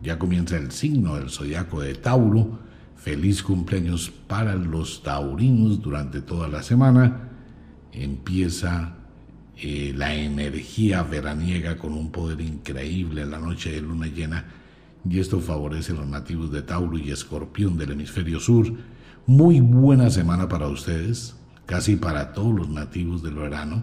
[0.02, 2.58] Ya comienza el signo del zodiaco de Tauro.
[2.96, 7.28] Feliz cumpleaños para los taurinos durante toda la semana.
[7.92, 8.94] Empieza
[9.62, 14.44] la energía veraniega con un poder increíble en la noche de luna llena
[15.08, 18.72] y esto favorece a los nativos de Tauro y Escorpión del hemisferio sur.
[19.26, 21.36] Muy buena semana para ustedes,
[21.66, 23.82] casi para todos los nativos del verano.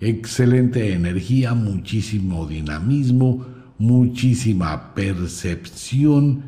[0.00, 3.46] Excelente energía, muchísimo dinamismo,
[3.78, 6.42] muchísima percepción,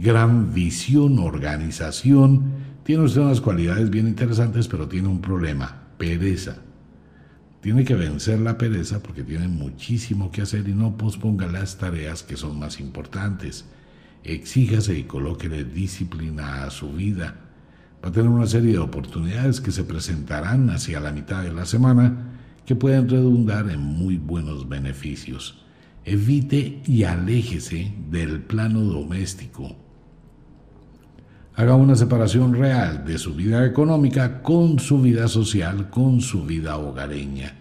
[0.00, 2.64] gran visión, organización.
[2.84, 6.63] Tiene usted unas cualidades bien interesantes, pero tiene un problema, pereza.
[7.64, 12.22] Tiene que vencer la pereza porque tiene muchísimo que hacer y no posponga las tareas
[12.22, 13.64] que son más importantes.
[14.22, 17.36] Exíjase y colóquele disciplina a su vida.
[18.04, 21.64] Va a tener una serie de oportunidades que se presentarán hacia la mitad de la
[21.64, 22.34] semana
[22.66, 25.64] que pueden redundar en muy buenos beneficios.
[26.04, 29.83] Evite y aléjese del plano doméstico.
[31.56, 36.76] Haga una separación real de su vida económica con su vida social, con su vida
[36.78, 37.54] hogareña.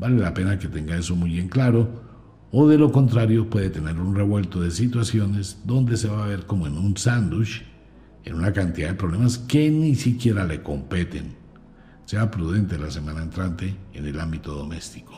[0.00, 2.02] Vale la pena que tenga eso muy en claro,
[2.50, 6.46] o de lo contrario puede tener un revuelto de situaciones donde se va a ver
[6.46, 7.64] como en un sándwich,
[8.24, 11.36] en una cantidad de problemas que ni siquiera le competen.
[12.06, 15.12] Sea prudente la semana entrante en el ámbito doméstico.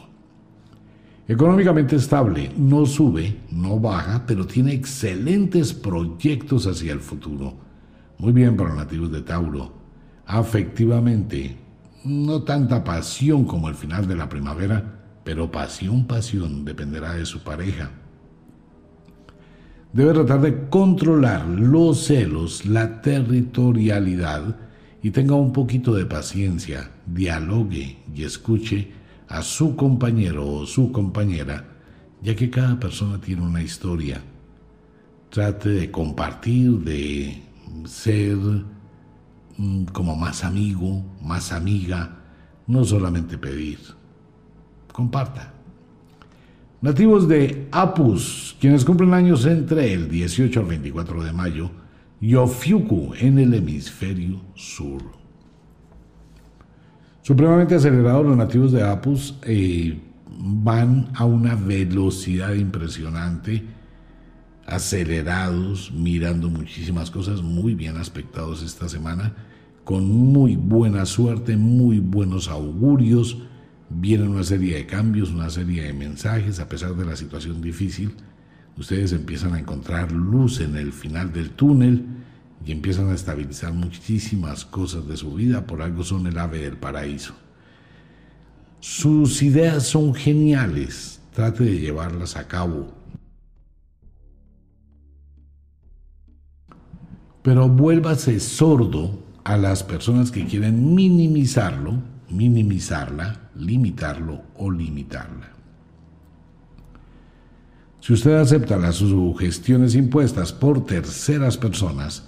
[1.27, 7.64] Económicamente estable, no sube, no baja, pero tiene excelentes proyectos hacia el futuro
[8.25, 9.70] muy bien para los nativos de Tauro.
[10.25, 11.59] Afectivamente,
[12.07, 17.41] no tanta pasión como el final de la primavera, pero pasión, pasión dependerá de su
[17.43, 17.91] pareja.
[19.93, 24.57] Debe tratar de controlar los celos, la territorialidad
[25.03, 28.91] y tenga un poquito de paciencia, dialogue y escuche
[29.29, 31.66] a su compañero o su compañera,
[32.22, 34.22] ya que cada persona tiene una historia.
[35.29, 37.54] Trate de compartir, de
[37.87, 38.37] ser
[39.57, 42.18] mm, como más amigo, más amiga,
[42.66, 43.79] no solamente pedir.
[44.93, 45.53] Comparta.
[46.81, 51.70] Nativos de Apus, quienes cumplen años entre el 18 al 24 de mayo,
[52.20, 55.03] y Ofiuku en el hemisferio sur.
[57.22, 63.62] Supremamente acelerados los nativos de Apus eh, van a una velocidad impresionante
[64.67, 69.35] acelerados, mirando muchísimas cosas, muy bien aspectados esta semana,
[69.85, 73.39] con muy buena suerte, muy buenos augurios.
[73.91, 78.15] Vienen una serie de cambios, una serie de mensajes, a pesar de la situación difícil.
[78.79, 82.07] Ustedes empiezan a encontrar luz en el final del túnel
[82.67, 86.79] y empiezan a estabilizar muchísimas cosas de su vida, por algo son el ave del
[86.79, 87.35] paraíso.
[88.81, 93.04] Sus ideas son geniales, trate de llevarlas a cabo
[97.45, 101.93] Pero vuélvase sordo a las personas que quieren minimizarlo,
[102.31, 105.53] minimizarla, limitarlo o limitarla.
[108.01, 112.25] Si usted acepta las sugestiones impuestas por terceras personas,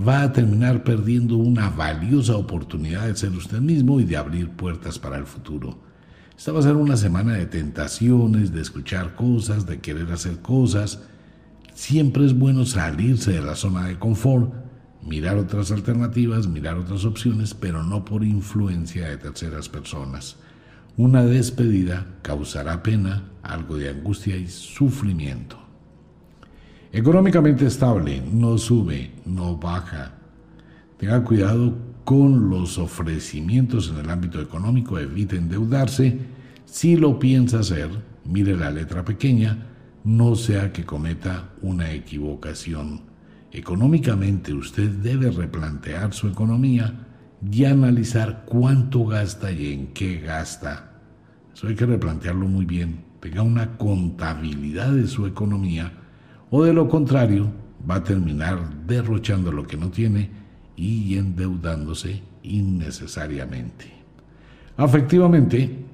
[0.00, 4.98] va a terminar perdiendo una valiosa oportunidad de ser usted mismo y de abrir puertas
[4.98, 5.76] para el futuro.
[6.34, 11.00] Esta va a ser una semana de tentaciones, de escuchar cosas, de querer hacer cosas,
[11.76, 14.50] Siempre es bueno salirse de la zona de confort,
[15.02, 20.36] mirar otras alternativas, mirar otras opciones, pero no por influencia de terceras personas.
[20.96, 25.58] Una despedida causará pena, algo de angustia y sufrimiento.
[26.92, 30.14] Económicamente estable, no sube, no baja.
[30.96, 36.20] Tenga cuidado con los ofrecimientos en el ámbito económico, evite endeudarse.
[36.64, 37.90] Si lo piensa hacer,
[38.24, 39.75] mire la letra pequeña,
[40.06, 43.00] no sea que cometa una equivocación.
[43.50, 47.08] Económicamente usted debe replantear su economía
[47.50, 50.92] y analizar cuánto gasta y en qué gasta.
[51.52, 53.04] Eso hay que replantearlo muy bien.
[53.18, 55.92] Tenga una contabilidad de su economía
[56.50, 57.50] o de lo contrario
[57.90, 60.30] va a terminar derrochando lo que no tiene
[60.76, 63.86] y endeudándose innecesariamente.
[64.76, 65.84] Afectivamente,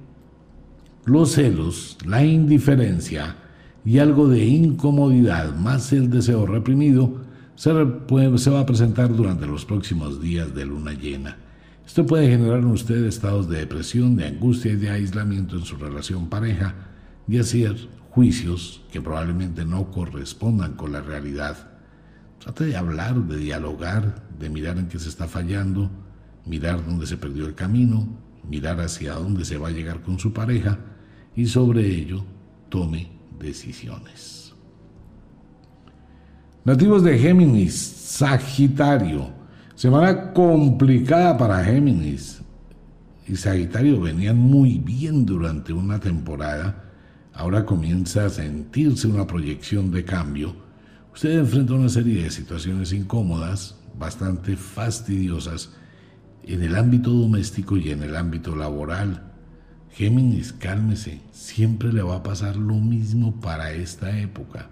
[1.06, 3.36] los celos, la indiferencia
[3.84, 7.20] y algo de incomodidad más el deseo reprimido
[7.54, 11.36] se, va a presentar durante los próximos días de luna llena.
[11.86, 15.76] Esto puede generar en usted estados de depresión, de angustia y de aislamiento en su
[15.76, 16.74] relación pareja
[17.28, 17.76] y hacer
[18.10, 21.70] juicios que probablemente no correspondan con la realidad.
[22.38, 25.90] Trate de hablar, de dialogar, de mirar en qué se está fallando,
[26.46, 28.08] mirar dónde se perdió el camino,
[28.48, 30.78] mirar hacia dónde se va a llegar con su pareja
[31.36, 32.24] y sobre ello
[32.68, 34.54] tome decisiones.
[36.64, 39.30] Nativos de Géminis, Sagitario.
[39.74, 42.40] Semana complicada para Géminis.
[43.26, 46.84] Y Sagitario venían muy bien durante una temporada.
[47.34, 50.54] Ahora comienza a sentirse una proyección de cambio.
[51.12, 55.70] Usted enfrenta una serie de situaciones incómodas, bastante fastidiosas,
[56.44, 59.31] en el ámbito doméstico y en el ámbito laboral.
[59.94, 64.70] Géminis, cálmese, siempre le va a pasar lo mismo para esta época.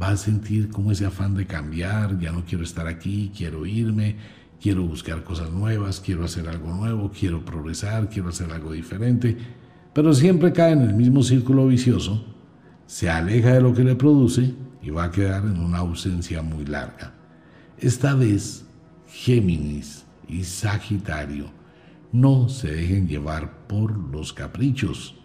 [0.00, 4.16] Va a sentir como ese afán de cambiar, ya no quiero estar aquí, quiero irme,
[4.60, 9.36] quiero buscar cosas nuevas, quiero hacer algo nuevo, quiero progresar, quiero hacer algo diferente,
[9.94, 12.24] pero siempre cae en el mismo círculo vicioso,
[12.86, 16.64] se aleja de lo que le produce y va a quedar en una ausencia muy
[16.64, 17.14] larga.
[17.78, 18.64] Esta vez,
[19.06, 21.59] Géminis y Sagitario
[22.12, 25.16] no se dejen llevar por los caprichos.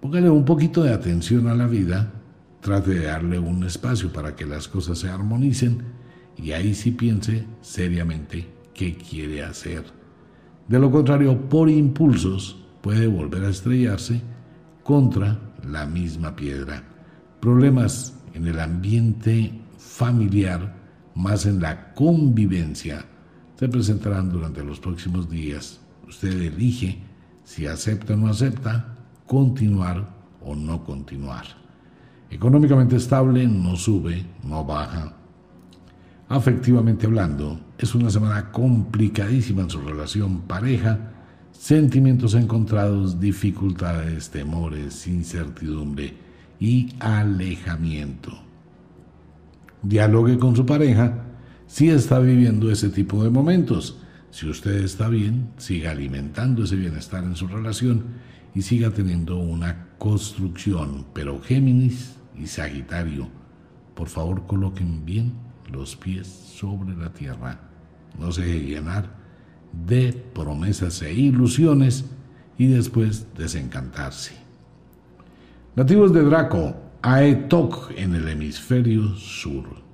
[0.00, 2.12] Póngale un poquito de atención a la vida,
[2.60, 5.82] trate de darle un espacio para que las cosas se armonicen
[6.36, 9.84] y ahí sí piense seriamente qué quiere hacer.
[10.68, 14.22] De lo contrario, por impulsos puede volver a estrellarse
[14.82, 16.84] contra la misma piedra.
[17.40, 20.76] Problemas en el ambiente familiar,
[21.14, 23.04] más en la convivencia,
[23.58, 25.80] se presentarán durante los próximos días.
[26.08, 26.98] Usted elige
[27.44, 28.96] si acepta o no acepta,
[29.26, 30.08] continuar
[30.40, 31.44] o no continuar.
[32.30, 35.14] Económicamente estable, no sube, no baja.
[36.28, 40.98] Afectivamente hablando, es una semana complicadísima en su relación pareja,
[41.52, 46.14] sentimientos encontrados, dificultades, temores, incertidumbre
[46.60, 48.32] y alejamiento.
[49.82, 51.24] Dialogue con su pareja
[51.66, 53.98] si está viviendo ese tipo de momentos
[54.30, 58.04] si usted está bien, siga alimentando ese bienestar en su relación
[58.54, 61.06] y siga teniendo una construcción.
[61.14, 63.28] Pero Géminis y Sagitario,
[63.94, 65.32] por favor coloquen bien
[65.72, 67.60] los pies sobre la tierra.
[68.18, 69.16] No se deje llenar
[69.86, 72.04] de promesas e ilusiones
[72.56, 74.32] y después desencantarse.
[75.76, 79.87] Nativos de Draco, Aetok en el hemisferio sur.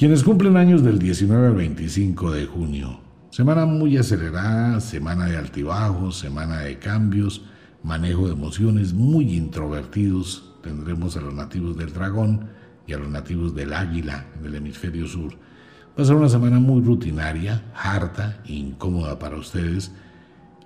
[0.00, 3.00] Quienes cumplen años del 19 al 25 de junio.
[3.28, 7.44] Semana muy acelerada, semana de altibajos, semana de cambios,
[7.82, 10.54] manejo de emociones muy introvertidos.
[10.62, 12.48] Tendremos a los nativos del dragón
[12.86, 15.34] y a los nativos del águila en el hemisferio sur.
[15.34, 19.92] Va a ser una semana muy rutinaria, harta incómoda para ustedes,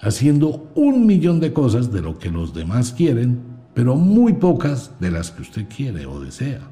[0.00, 3.40] haciendo un millón de cosas de lo que los demás quieren,
[3.74, 6.70] pero muy pocas de las que usted quiere o desea.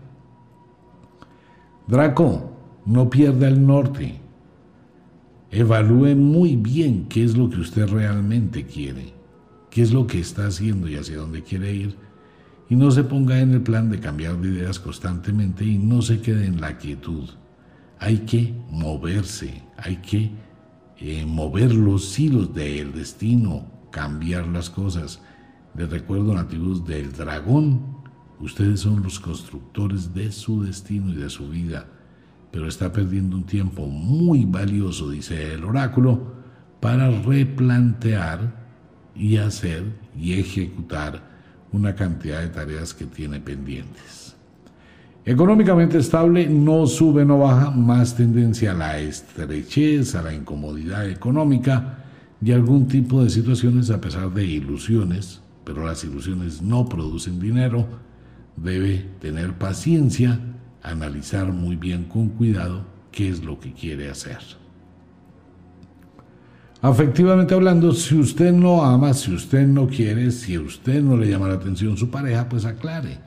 [1.86, 2.52] Draco,
[2.86, 4.20] no pierda el norte.
[5.50, 9.12] Evalúe muy bien qué es lo que usted realmente quiere,
[9.70, 11.96] qué es lo que está haciendo y hacia dónde quiere ir.
[12.70, 16.20] Y no se ponga en el plan de cambiar de ideas constantemente y no se
[16.20, 17.28] quede en la quietud.
[17.98, 20.30] Hay que moverse, hay que
[20.98, 25.20] eh, mover los hilos del destino, cambiar las cosas.
[25.76, 27.91] Les recuerdo nativos del dragón,
[28.42, 31.86] ustedes son los constructores de su destino y de su vida
[32.52, 36.34] pero está perdiendo un tiempo muy valioso, dice el oráculo,
[36.80, 38.62] para replantear
[39.16, 39.84] y hacer
[40.16, 41.32] y ejecutar
[41.72, 44.36] una cantidad de tareas que tiene pendientes.
[45.24, 52.04] Económicamente estable, no sube, no baja, más tendencia a la estrechez, a la incomodidad económica
[52.42, 57.86] y algún tipo de situaciones a pesar de ilusiones, pero las ilusiones no producen dinero,
[58.56, 60.40] debe tener paciencia
[60.82, 64.38] analizar muy bien con cuidado qué es lo que quiere hacer.
[66.80, 71.30] Afectivamente hablando, si usted no ama, si usted no quiere, si a usted no le
[71.30, 73.20] llama la atención su pareja, pues aclare.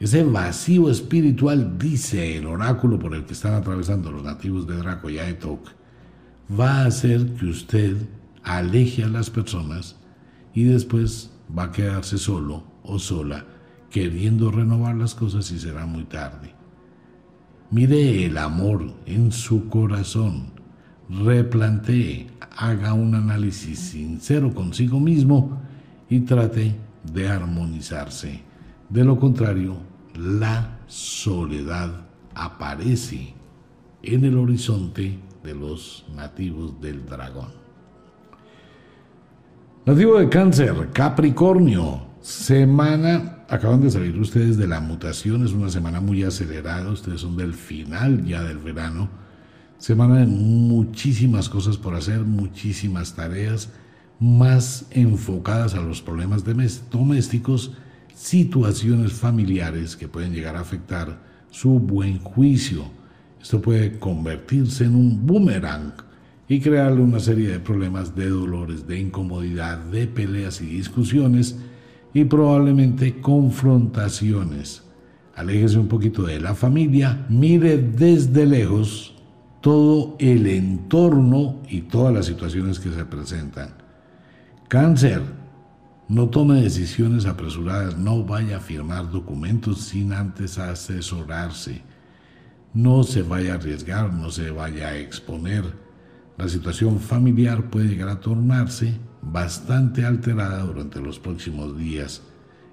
[0.00, 5.10] Ese vacío espiritual, dice el oráculo por el que están atravesando los nativos de Draco
[5.10, 5.68] y Aetok,
[6.58, 7.96] va a hacer que usted
[8.42, 9.96] aleje a las personas
[10.54, 13.44] y después va a quedarse solo o sola
[13.96, 16.52] queriendo renovar las cosas y será muy tarde.
[17.70, 20.52] Mire el amor en su corazón,
[21.08, 22.26] replantee,
[22.58, 25.62] haga un análisis sincero consigo mismo
[26.10, 26.76] y trate
[27.10, 28.42] de armonizarse.
[28.90, 29.78] De lo contrario,
[30.14, 31.90] la soledad
[32.34, 33.32] aparece
[34.02, 37.48] en el horizonte de los nativos del dragón.
[39.86, 46.00] Nativo de cáncer, Capricornio, semana, acaban de salir ustedes de la mutación, es una semana
[46.00, 49.08] muy acelerada, ustedes son del final ya del verano,
[49.78, 53.68] semana de muchísimas cosas por hacer, muchísimas tareas,
[54.18, 56.42] más enfocadas a los problemas
[56.90, 57.74] domésticos,
[58.12, 61.20] situaciones familiares que pueden llegar a afectar
[61.52, 62.86] su buen juicio.
[63.40, 65.92] Esto puede convertirse en un boomerang
[66.48, 71.56] y crearle una serie de problemas de dolores, de incomodidad, de peleas y discusiones
[72.16, 74.82] y probablemente confrontaciones.
[75.34, 79.14] Aléjese un poquito de la familia, mire desde lejos
[79.60, 83.74] todo el entorno y todas las situaciones que se presentan.
[84.68, 85.20] Cáncer.
[86.08, 91.82] No tome decisiones apresuradas, no vaya a firmar documentos sin antes asesorarse.
[92.72, 95.64] No se vaya a arriesgar, no se vaya a exponer.
[96.38, 98.94] La situación familiar puede llegar a tornarse
[99.32, 102.22] bastante alterada durante los próximos días.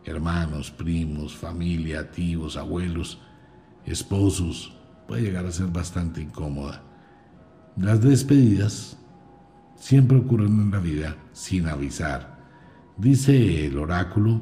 [0.05, 3.19] Hermanos, primos, familia, tíos, abuelos,
[3.85, 4.75] esposos,
[5.07, 6.83] puede llegar a ser bastante incómoda.
[7.75, 8.97] Las despedidas
[9.75, 12.37] siempre ocurren en la vida sin avisar.
[12.97, 14.41] Dice el oráculo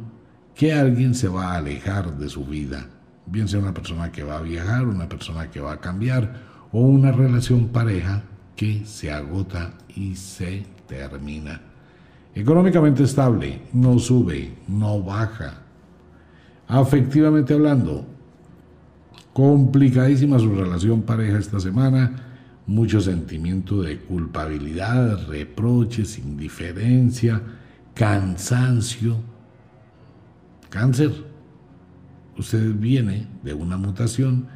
[0.53, 2.87] que alguien se va a alejar de su vida,
[3.25, 6.33] bien sea una persona que va a viajar, una persona que va a cambiar
[6.73, 8.23] o una relación pareja
[8.57, 11.70] que se agota y se termina.
[12.33, 15.61] Económicamente estable, no sube, no baja.
[16.67, 18.05] Afectivamente hablando,
[19.33, 22.27] complicadísima su relación pareja esta semana
[22.67, 27.41] mucho sentimiento de culpabilidad, reproches, indiferencia,
[27.93, 29.17] cansancio.
[30.69, 31.11] Cáncer.
[32.37, 34.47] Usted viene de una mutación,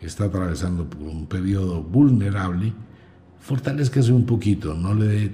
[0.00, 2.72] está atravesando por un periodo vulnerable.
[3.40, 5.32] Fortalezcase un poquito, no le dé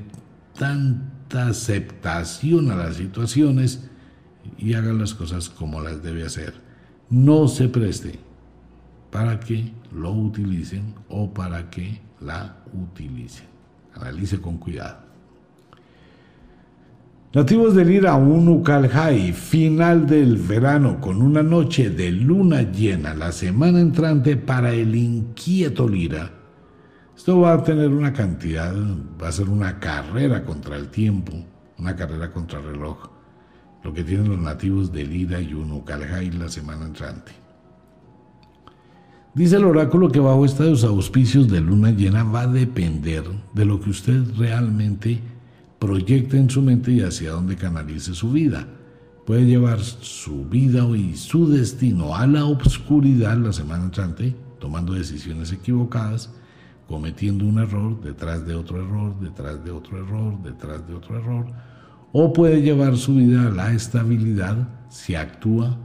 [1.35, 3.89] aceptación a las situaciones
[4.59, 6.55] y haga las cosas como las debe hacer.
[7.11, 8.19] No se preste
[9.11, 13.47] para que lo utilicen o para que la utilicen.
[13.95, 15.13] Analice con cuidado.
[17.35, 23.33] Nativos del Ira 1 Calhai, final del verano con una noche de luna llena la
[23.33, 26.42] semana entrante para el inquieto Lira.
[27.23, 28.75] Esto va a tener una cantidad,
[29.23, 31.33] va a ser una carrera contra el tiempo,
[31.79, 32.99] una carrera contra el reloj,
[33.85, 37.31] lo que tienen los nativos del Ira y Uno Calhai la semana entrante.
[39.35, 43.23] Dice el oráculo que bajo estos auspicios de luna llena va a depender
[43.55, 45.21] de lo que usted realmente
[45.79, 48.67] proyecte en su mente y hacia dónde canalice su vida.
[49.27, 55.53] Puede llevar su vida y su destino a la obscuridad la semana entrante, tomando decisiones
[55.53, 56.31] equivocadas,
[56.89, 61.47] cometiendo un error detrás de otro error, detrás de otro error, detrás de otro error,
[62.13, 65.79] o puede llevar su vida a la estabilidad si actúa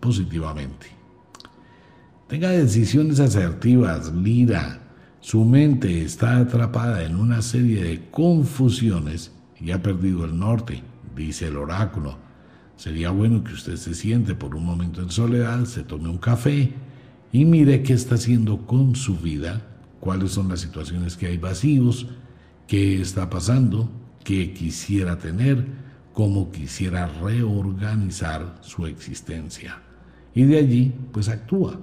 [0.00, 0.88] positivamente.
[2.28, 4.78] Tenga decisiones asertivas, Lira.
[5.20, 10.82] Su mente está atrapada en una serie de confusiones y ha perdido el norte,
[11.14, 12.18] dice el oráculo.
[12.76, 16.72] Sería bueno que usted se siente por un momento en soledad, se tome un café
[17.32, 19.62] y mire qué está haciendo con su vida,
[20.00, 22.06] cuáles son las situaciones que hay vacíos,
[22.66, 23.90] qué está pasando,
[24.24, 25.66] qué quisiera tener,
[26.12, 29.80] cómo quisiera reorganizar su existencia.
[30.34, 31.78] Y de allí, pues actúa.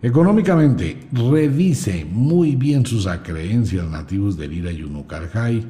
[0.00, 5.64] Económicamente, revise muy bien sus acreencias nativos del Ira y Unucarjay,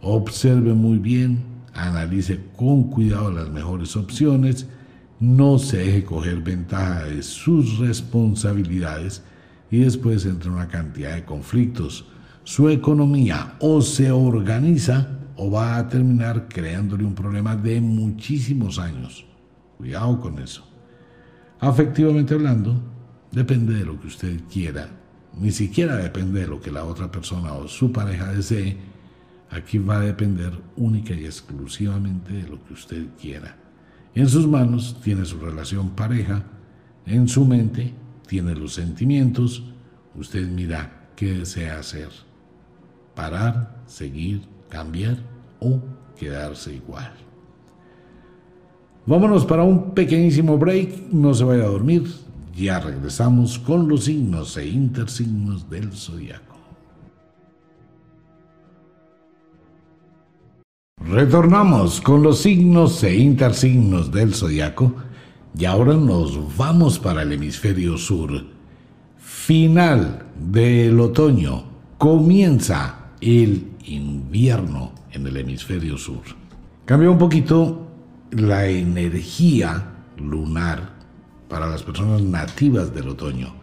[0.00, 1.44] observe muy bien,
[1.74, 4.66] analice con cuidado las mejores opciones,
[5.20, 9.22] no se deje coger ventaja de sus responsabilidades
[9.70, 12.06] y después entre una cantidad de conflictos.
[12.44, 19.26] Su economía o se organiza o va a terminar creándole un problema de muchísimos años.
[19.76, 20.64] Cuidado con eso.
[21.60, 22.80] Afectivamente hablando,
[23.30, 24.88] Depende de lo que usted quiera.
[25.38, 28.76] Ni siquiera depende de lo que la otra persona o su pareja desee.
[29.50, 33.56] Aquí va a depender única y exclusivamente de lo que usted quiera.
[34.18, 36.42] En sus manos tiene su relación pareja,
[37.06, 37.94] en su mente
[38.26, 39.62] tiene los sentimientos,
[40.16, 42.08] usted mira qué desea hacer.
[43.14, 45.18] Parar, seguir, cambiar
[45.60, 45.80] o
[46.18, 47.12] quedarse igual.
[49.06, 52.02] Vámonos para un pequeñísimo break, no se vaya a dormir,
[52.56, 56.47] ya regresamos con los signos e intersignos del zodiaco.
[61.06, 64.94] Retornamos con los signos e intersignos del zodiaco
[65.56, 68.44] y ahora nos vamos para el hemisferio sur.
[69.16, 71.64] Final del otoño,
[71.96, 76.22] comienza el invierno en el hemisferio sur.
[76.84, 77.86] Cambia un poquito
[78.32, 80.94] la energía lunar
[81.48, 83.57] para las personas nativas del otoño.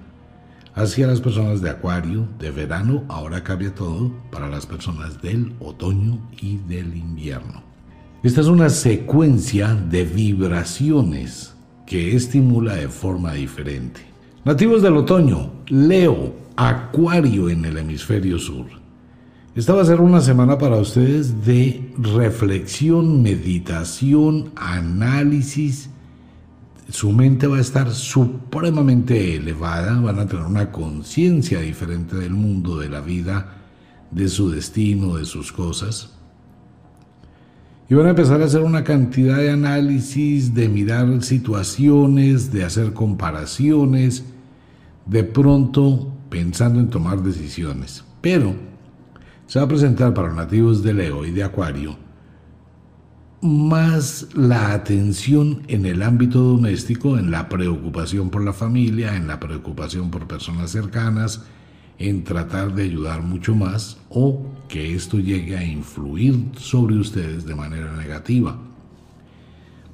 [0.75, 6.19] Hacia las personas de acuario, de verano, ahora cambia todo para las personas del otoño
[6.41, 7.63] y del invierno.
[8.23, 11.55] Esta es una secuencia de vibraciones
[11.87, 14.01] que estimula de forma diferente.
[14.43, 18.65] Nativos del otoño, Leo, Acuario en el hemisferio sur.
[19.55, 25.89] Esta va a ser una semana para ustedes de reflexión, meditación, análisis.
[26.89, 32.77] Su mente va a estar supremamente elevada, van a tener una conciencia diferente del mundo,
[32.77, 33.55] de la vida,
[34.11, 36.11] de su destino, de sus cosas.
[37.89, 42.93] Y van a empezar a hacer una cantidad de análisis, de mirar situaciones, de hacer
[42.93, 44.23] comparaciones,
[45.07, 48.03] de pronto pensando en tomar decisiones.
[48.21, 48.55] Pero
[49.47, 52.04] se va a presentar para nativos de Leo y de Acuario
[53.45, 59.39] más la atención en el ámbito doméstico, en la preocupación por la familia, en la
[59.39, 61.45] preocupación por personas cercanas,
[61.97, 67.55] en tratar de ayudar mucho más o que esto llegue a influir sobre ustedes de
[67.55, 68.57] manera negativa.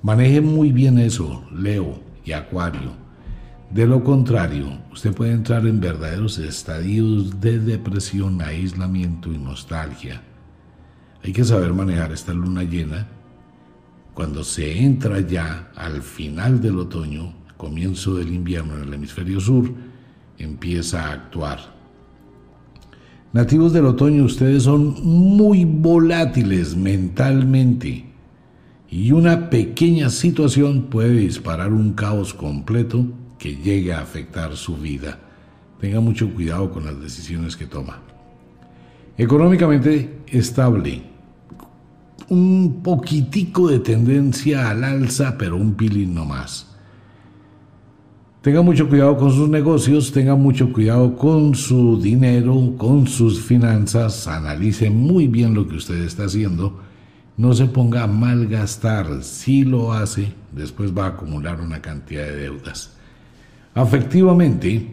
[0.01, 2.93] Manejen muy bien eso, Leo y Acuario.
[3.69, 10.23] De lo contrario, usted puede entrar en verdaderos estadios de depresión, aislamiento y nostalgia.
[11.23, 13.07] Hay que saber manejar esta luna llena.
[14.21, 19.73] Cuando se entra ya al final del otoño, comienzo del invierno en el hemisferio sur,
[20.37, 21.57] empieza a actuar.
[23.33, 28.05] Nativos del otoño, ustedes son muy volátiles mentalmente
[28.91, 33.07] y una pequeña situación puede disparar un caos completo
[33.39, 35.17] que llegue a afectar su vida.
[35.79, 38.03] Tenga mucho cuidado con las decisiones que toma.
[39.17, 41.10] Económicamente estable.
[42.31, 46.65] Un poquitico de tendencia al alza, pero un pilín no más.
[48.41, 54.29] Tenga mucho cuidado con sus negocios, tenga mucho cuidado con su dinero, con sus finanzas,
[54.29, 56.79] analice muy bien lo que usted está haciendo,
[57.35, 62.37] no se ponga a malgastar, si lo hace, después va a acumular una cantidad de
[62.37, 62.95] deudas.
[63.75, 64.87] Afectivamente,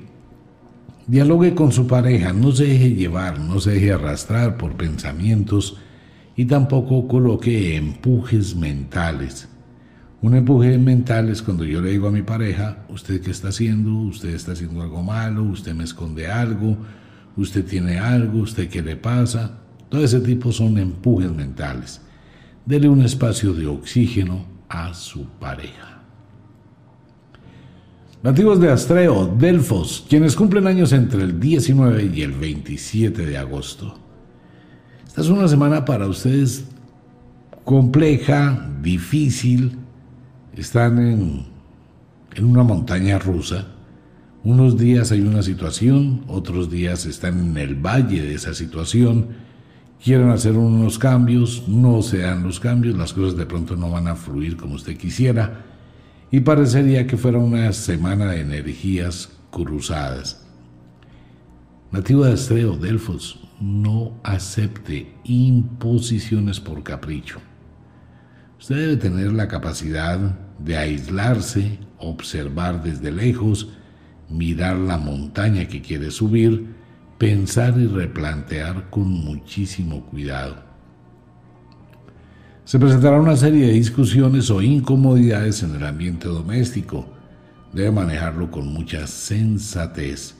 [1.06, 5.76] dialogue con su pareja, no se deje llevar, no se deje arrastrar por pensamientos
[6.38, 9.48] y tampoco coloque empujes mentales.
[10.22, 13.92] Un empuje mental es cuando yo le digo a mi pareja, ¿usted qué está haciendo?
[13.92, 15.42] ¿Usted está haciendo algo malo?
[15.42, 16.76] ¿Usted me esconde algo?
[17.36, 18.38] ¿Usted tiene algo?
[18.38, 19.58] ¿Usted qué le pasa?
[19.88, 22.02] Todo ese tipo son empujes mentales.
[22.64, 26.04] Dele un espacio de oxígeno a su pareja.
[28.22, 34.07] Nativos de Astreo, Delfos, quienes cumplen años entre el 19 y el 27 de agosto.
[35.18, 36.64] Es una semana para ustedes
[37.64, 39.76] compleja, difícil.
[40.56, 41.44] Están en,
[42.36, 43.66] en una montaña rusa.
[44.44, 49.30] Unos días hay una situación, otros días están en el valle de esa situación.
[50.04, 54.06] Quieren hacer unos cambios, no se dan los cambios, las cosas de pronto no van
[54.06, 55.64] a fluir como usted quisiera
[56.30, 60.47] y parecería que fuera una semana de energías cruzadas.
[61.90, 67.40] Nativo de Estreo, Delfos, no acepte imposiciones por capricho.
[68.58, 70.18] Usted debe tener la capacidad
[70.58, 73.70] de aislarse, observar desde lejos,
[74.28, 76.74] mirar la montaña que quiere subir,
[77.16, 80.68] pensar y replantear con muchísimo cuidado
[82.68, 87.08] se presentará una serie de discusiones o incomodidades en el ambiente doméstico.
[87.72, 90.34] Debe manejarlo con mucha sensatez.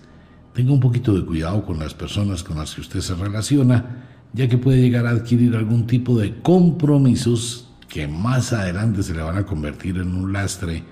[0.59, 4.49] Tenga un poquito de cuidado con las personas con las que usted se relaciona, ya
[4.49, 9.37] que puede llegar a adquirir algún tipo de compromisos que más adelante se le van
[9.37, 10.83] a convertir en un lastre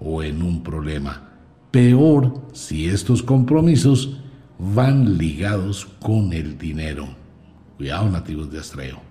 [0.00, 1.28] o en un problema.
[1.70, 4.22] Peor si estos compromisos
[4.58, 7.06] van ligados con el dinero.
[7.76, 9.02] Cuidado nativos de Astreo.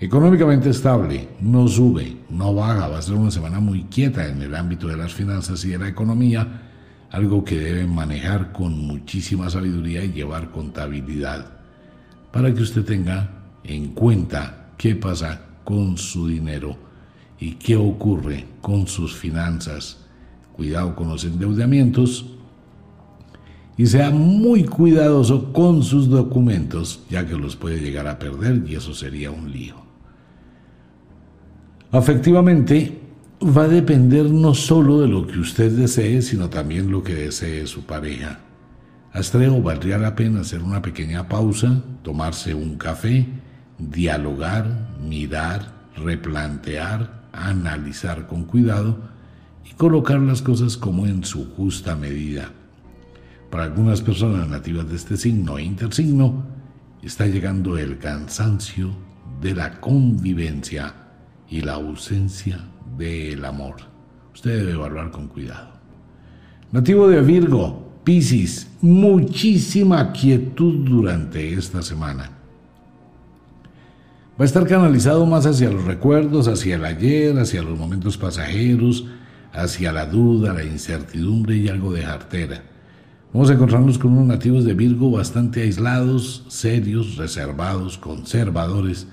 [0.00, 4.56] Económicamente estable, no sube, no baja, va a ser una semana muy quieta en el
[4.56, 6.67] ámbito de las finanzas y de la economía,
[7.10, 11.52] algo que deben manejar con muchísima sabiduría y llevar contabilidad,
[12.32, 13.30] para que usted tenga
[13.64, 16.76] en cuenta qué pasa con su dinero
[17.40, 20.04] y qué ocurre con sus finanzas.
[20.52, 22.26] Cuidado con los endeudamientos
[23.76, 28.74] y sea muy cuidadoso con sus documentos, ya que los puede llegar a perder y
[28.74, 29.76] eso sería un lío.
[31.92, 33.00] Afectivamente,
[33.40, 37.66] va a depender no solo de lo que usted desee, sino también lo que desee
[37.66, 38.40] su pareja.
[39.12, 43.26] Astreo valdría la pena hacer una pequeña pausa, tomarse un café,
[43.78, 48.98] dialogar, mirar, replantear, analizar con cuidado
[49.64, 52.50] y colocar las cosas como en su justa medida.
[53.50, 56.44] Para algunas personas nativas de este signo e intersigno,
[57.02, 58.90] está llegando el cansancio
[59.40, 60.94] de la convivencia
[61.48, 62.60] y la ausencia
[62.98, 63.76] del amor.
[64.34, 65.70] Usted debe evaluar con cuidado.
[66.72, 72.30] Nativo de Virgo, Piscis, muchísima quietud durante esta semana.
[74.38, 79.06] Va a estar canalizado más hacia los recuerdos, hacia el ayer, hacia los momentos pasajeros,
[79.52, 82.62] hacia la duda, la incertidumbre y algo de jartera.
[83.32, 89.06] Vamos a encontrarnos con unos nativos de Virgo bastante aislados, serios, reservados, conservadores,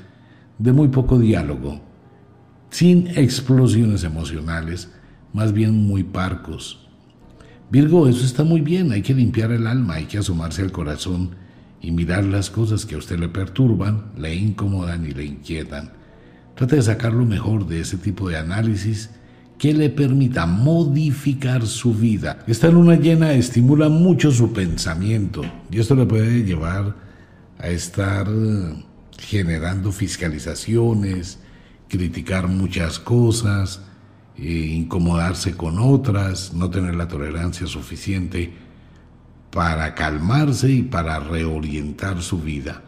[0.57, 1.81] de muy poco diálogo,
[2.75, 4.89] sin explosiones emocionales,
[5.31, 6.85] más bien muy parcos.
[7.71, 11.37] Virgo, eso está muy bien, hay que limpiar el alma, hay que asomarse al corazón
[11.79, 15.93] y mirar las cosas que a usted le perturban, le incomodan y le inquietan.
[16.55, 19.09] Trate de sacar lo mejor de ese tipo de análisis
[19.57, 22.43] que le permita modificar su vida.
[22.45, 26.93] Esta luna llena estimula mucho su pensamiento y esto le puede llevar
[27.57, 28.27] a estar
[29.17, 31.39] generando fiscalizaciones,
[31.89, 33.81] criticar muchas cosas,
[34.37, 38.53] eh, incomodarse con otras, no tener la tolerancia suficiente
[39.51, 42.81] para calmarse y para reorientar su vida.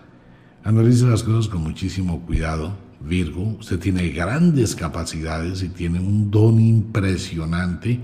[0.63, 2.75] Analice las cosas con muchísimo cuidado.
[2.99, 7.99] Virgo, usted tiene grandes capacidades y tiene un don impresionante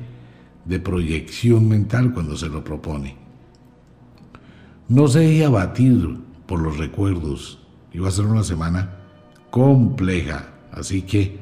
[0.64, 3.18] de proyección mental cuando se lo propone.
[4.88, 7.60] No se deje abatir por los recuerdos.
[8.02, 8.98] Va a ser una semana
[9.50, 11.39] compleja Así que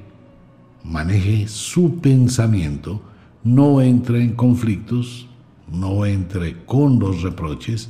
[0.84, 3.02] maneje su pensamiento,
[3.44, 5.28] no entre en conflictos,
[5.72, 7.90] no entre con los reproches,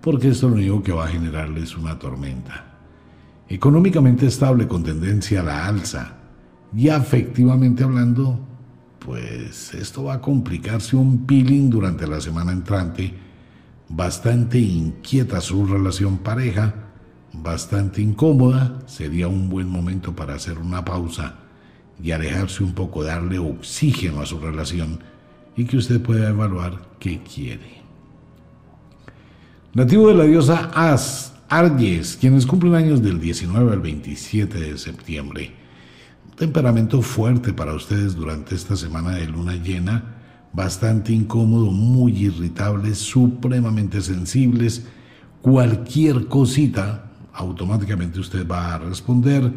[0.00, 2.66] porque esto lo único que va a generarle es una tormenta.
[3.48, 6.16] Económicamente estable con tendencia a la alza.
[6.74, 8.38] Y afectivamente hablando,
[8.98, 13.14] pues esto va a complicarse un peeling durante la semana entrante,
[13.88, 16.91] bastante inquieta su relación pareja,
[17.32, 21.36] bastante incómoda, sería un buen momento para hacer una pausa
[22.02, 25.00] y alejarse un poco, darle oxígeno a su relación
[25.56, 27.82] y que usted pueda evaluar qué quiere.
[29.74, 35.54] Nativo de la diosa As, Arges, quienes cumplen años del 19 al 27 de septiembre.
[36.36, 40.16] temperamento fuerte para ustedes durante esta semana de luna llena,
[40.52, 44.86] bastante incómodo, muy irritables, supremamente sensibles.
[45.40, 49.52] Cualquier cosita automáticamente usted va a responder.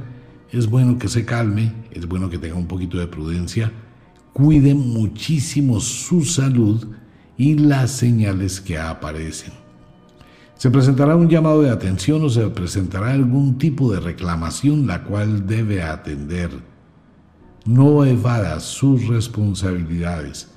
[0.51, 3.71] Es bueno que se calme, es bueno que tenga un poquito de prudencia,
[4.33, 6.87] cuide muchísimo su salud
[7.37, 9.53] y las señales que aparecen.
[10.55, 15.45] Se presentará un llamado de atención o se presentará algún tipo de reclamación la cual
[15.45, 16.49] debe atender.
[17.65, 20.51] No evada sus responsabilidades.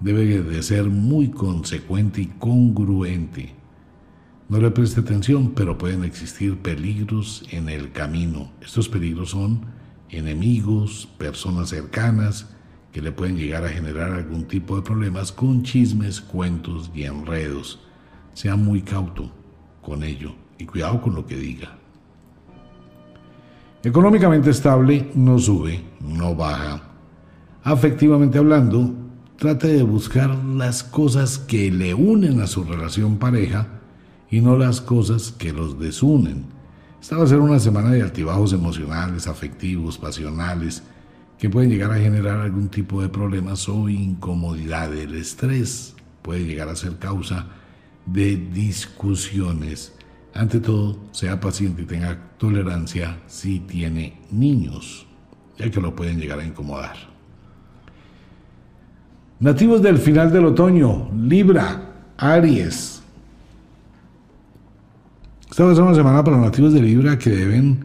[0.00, 3.61] Debe de ser muy consecuente y congruente.
[4.52, 8.52] No le preste atención, pero pueden existir peligros en el camino.
[8.60, 9.62] Estos peligros son
[10.10, 12.50] enemigos, personas cercanas,
[12.92, 17.80] que le pueden llegar a generar algún tipo de problemas con chismes, cuentos y enredos.
[18.34, 19.32] Sea muy cauto
[19.80, 21.78] con ello y cuidado con lo que diga.
[23.82, 26.82] Económicamente estable, no sube, no baja.
[27.64, 28.92] Afectivamente hablando,
[29.38, 33.78] trate de buscar las cosas que le unen a su relación pareja
[34.32, 36.46] y no las cosas que los desunen.
[37.00, 40.82] Esta va a ser una semana de altibajos emocionales, afectivos, pasionales,
[41.38, 44.94] que pueden llegar a generar algún tipo de problemas o incomodidad.
[44.94, 47.46] El estrés puede llegar a ser causa
[48.06, 49.92] de discusiones.
[50.32, 55.06] Ante todo, sea paciente y tenga tolerancia si tiene niños,
[55.58, 56.96] ya que lo pueden llegar a incomodar.
[59.40, 63.01] Nativos del final del otoño, Libra, Aries,
[65.52, 67.84] esta va a ser una semana para los nativos de Libra que deben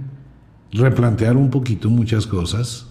[0.72, 2.88] replantear un poquito muchas cosas,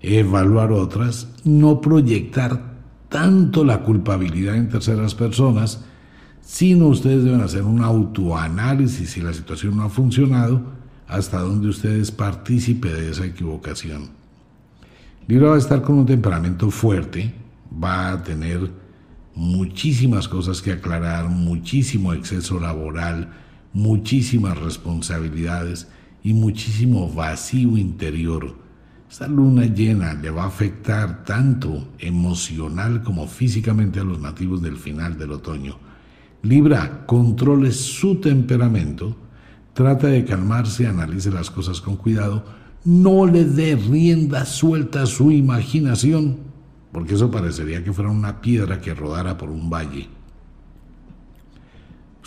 [0.00, 2.76] evaluar otras, no proyectar
[3.08, 5.84] tanto la culpabilidad en terceras personas,
[6.40, 10.62] sino ustedes deben hacer un autoanálisis si la situación no ha funcionado,
[11.08, 14.10] hasta donde usted es partícipe de esa equivocación.
[15.26, 17.34] Libra va a estar con un temperamento fuerte,
[17.82, 18.70] va a tener
[19.34, 23.32] muchísimas cosas que aclarar, muchísimo exceso laboral,
[23.78, 25.86] muchísimas responsabilidades
[26.24, 28.56] y muchísimo vacío interior.
[29.08, 34.76] Esta luna llena le va a afectar tanto emocional como físicamente a los nativos del
[34.76, 35.78] final del otoño.
[36.42, 39.16] Libra, controle su temperamento,
[39.74, 42.44] trata de calmarse, analice las cosas con cuidado,
[42.84, 46.38] no le dé rienda suelta a su imaginación,
[46.92, 50.17] porque eso parecería que fuera una piedra que rodara por un valle.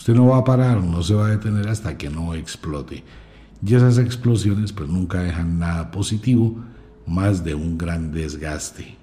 [0.02, 3.04] Usted no va a parar, no se va a detener hasta que no explote.
[3.64, 6.56] Y esas explosiones pues nunca dejan nada positivo,
[7.06, 8.96] más de un gran desgaste.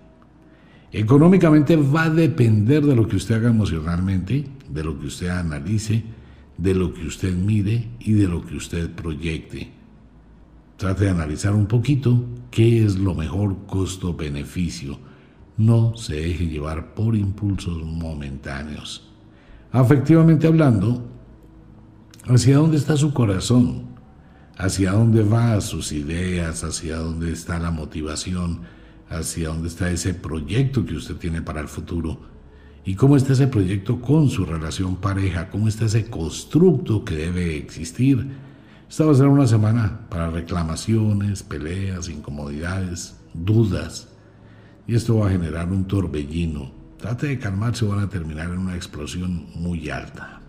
[0.91, 6.03] Económicamente va a depender de lo que usted haga emocionalmente, de lo que usted analice,
[6.57, 9.71] de lo que usted mire y de lo que usted proyecte.
[10.75, 14.99] Trate de analizar un poquito qué es lo mejor costo-beneficio.
[15.55, 19.08] No se deje llevar por impulsos momentáneos.
[19.71, 21.05] Afectivamente hablando,
[22.25, 23.89] ¿hacia dónde está su corazón?
[24.57, 26.63] ¿Hacia dónde va sus ideas?
[26.63, 28.61] ¿Hacia dónde está la motivación?
[29.09, 32.19] ¿Hacia dónde está ese proyecto que usted tiene para el futuro?
[32.83, 35.51] ¿Y cómo está ese proyecto con su relación pareja?
[35.51, 38.27] ¿Cómo está ese constructo que debe existir?
[38.89, 44.09] Esta va a ser una semana para reclamaciones, peleas, incomodidades, dudas.
[44.87, 46.78] Y esto va a generar un torbellino.
[46.99, 50.41] Trate de calmarse o van a terminar en una explosión muy alta.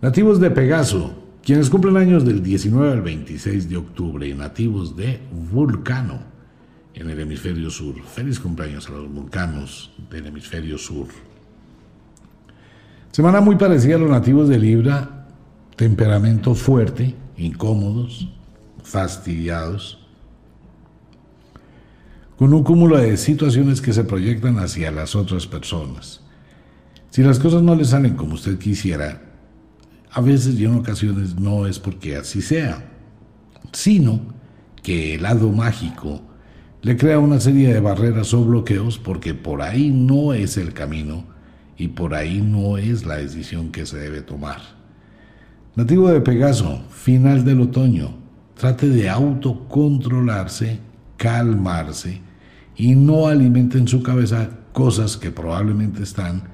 [0.00, 1.12] Nativos de Pegaso,
[1.42, 5.20] quienes cumplen años del 19 al 26 de octubre y nativos de
[5.52, 6.20] Vulcano
[6.94, 7.94] en el hemisferio sur.
[8.04, 11.08] Feliz cumpleaños a los vulcanos del hemisferio sur.
[13.10, 15.20] Semana muy parecida a los nativos de Libra
[15.80, 18.28] temperamento fuerte, incómodos,
[18.82, 19.99] fastidiados,
[22.40, 26.22] con un cúmulo de situaciones que se proyectan hacia las otras personas.
[27.10, 29.20] Si las cosas no le salen como usted quisiera,
[30.10, 32.92] a veces y en ocasiones no es porque así sea,
[33.72, 34.22] sino
[34.82, 36.22] que el lado mágico
[36.80, 41.24] le crea una serie de barreras o bloqueos porque por ahí no es el camino
[41.76, 44.62] y por ahí no es la decisión que se debe tomar.
[45.76, 48.16] Nativo de Pegaso, final del otoño.
[48.54, 50.78] Trate de autocontrolarse,
[51.18, 52.29] calmarse
[52.80, 56.44] y no alimente en su cabeza cosas que probablemente están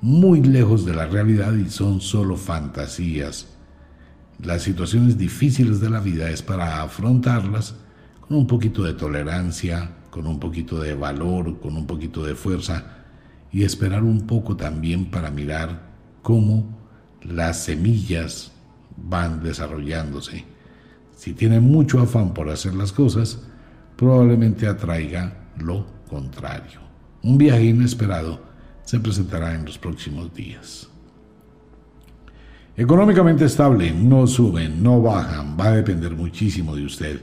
[0.00, 3.48] muy lejos de la realidad y son solo fantasías.
[4.42, 7.74] Las situaciones difíciles de la vida es para afrontarlas
[8.22, 13.04] con un poquito de tolerancia, con un poquito de valor, con un poquito de fuerza
[13.52, 15.82] y esperar un poco también para mirar
[16.22, 16.78] cómo
[17.20, 18.52] las semillas
[18.96, 20.46] van desarrollándose.
[21.14, 23.42] Si tiene mucho afán por hacer las cosas,
[23.98, 26.80] probablemente atraiga lo contrario.
[27.22, 28.42] Un viaje inesperado
[28.84, 30.88] se presentará en los próximos días.
[32.76, 37.20] Económicamente estable, no suben, no bajan, va a depender muchísimo de usted.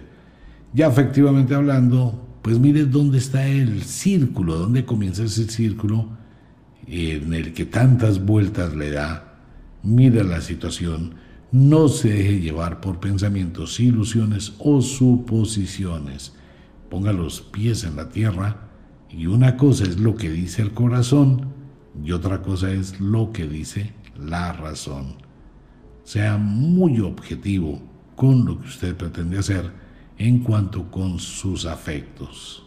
[0.74, 6.08] Ya efectivamente hablando, pues mire dónde está el círculo, dónde comienza ese círculo
[6.88, 9.40] en el que tantas vueltas le da.
[9.84, 11.16] Mire la situación
[11.52, 16.34] no se deje llevar por pensamientos, ilusiones o suposiciones.
[16.91, 18.68] Ponga los pies en la tierra
[19.09, 21.47] y una cosa es lo que dice el corazón
[22.03, 25.15] y otra cosa es lo que dice la razón.
[26.03, 27.81] Sea muy objetivo
[28.15, 29.72] con lo que usted pretende hacer
[30.18, 32.63] en cuanto con sus afectos.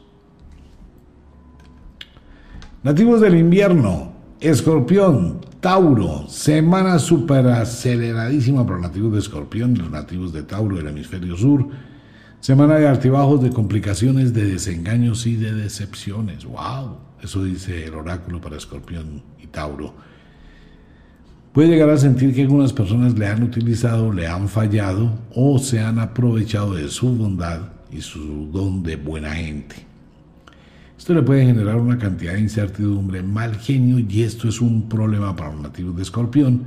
[2.83, 9.91] Nativos del invierno, escorpión, Tauro, semana super aceleradísima para los nativos de Escorpión y los
[9.91, 11.67] nativos de Tauro del hemisferio sur.
[12.45, 16.45] Semana de altibajos, de complicaciones, de desengaños y de decepciones.
[16.45, 16.99] ¡Wow!
[17.23, 19.95] Eso dice el oráculo para Escorpión y Tauro.
[21.55, 25.81] Puede llegar a sentir que algunas personas le han utilizado, le han fallado o se
[25.81, 27.61] han aprovechado de su bondad
[27.91, 29.77] y su don de buena gente.
[30.99, 35.35] Esto le puede generar una cantidad de incertidumbre, mal genio y esto es un problema
[35.35, 36.65] para los nativos de Escorpión,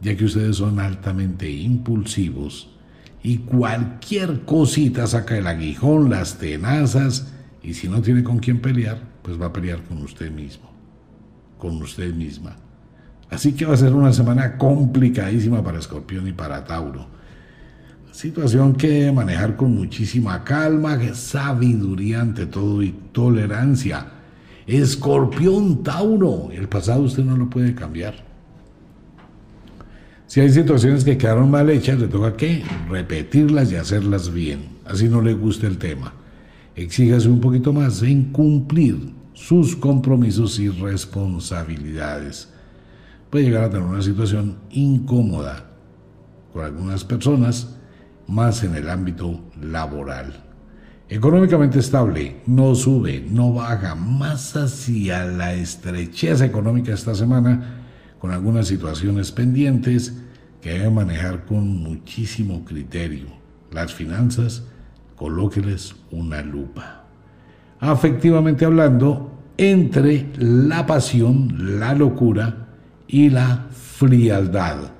[0.00, 2.70] ya que ustedes son altamente impulsivos
[3.22, 7.32] y cualquier cosita saca el aguijón, las tenazas
[7.62, 10.70] y si no tiene con quién pelear, pues va a pelear con usted mismo,
[11.58, 12.56] con usted misma.
[13.28, 17.20] Así que va a ser una semana complicadísima para Escorpión y para Tauro
[18.12, 24.04] Situación que manejar con muchísima calma, sabiduría ante todo y tolerancia.
[24.66, 28.29] Escorpión Tauro, el pasado usted no lo puede cambiar.
[30.30, 34.78] Si hay situaciones que quedaron mal hechas, le toca que repetirlas y hacerlas bien.
[34.84, 36.12] Así no le guste el tema.
[36.76, 42.48] Exíjase un poquito más en cumplir sus compromisos y responsabilidades.
[43.28, 45.68] Puede llegar a tener una situación incómoda
[46.52, 47.74] con algunas personas,
[48.28, 50.44] más en el ámbito laboral.
[51.08, 57.79] Económicamente estable, no sube, no baja, más hacia la estrechez económica esta semana,
[58.20, 60.14] con algunas situaciones pendientes
[60.60, 63.26] que debe manejar con muchísimo criterio.
[63.72, 64.64] Las finanzas,
[65.16, 67.04] colóqueles una lupa.
[67.80, 72.68] Afectivamente hablando, entre la pasión, la locura
[73.08, 74.92] y la frialdad.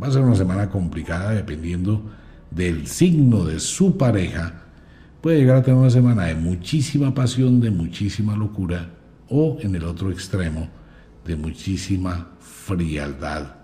[0.00, 2.10] Va a ser una semana complicada dependiendo
[2.50, 4.62] del signo de su pareja.
[5.20, 8.90] Puede llegar a tener una semana de muchísima pasión, de muchísima locura
[9.28, 10.68] o en el otro extremo
[11.28, 12.30] de muchísima
[12.68, 13.54] frialdad.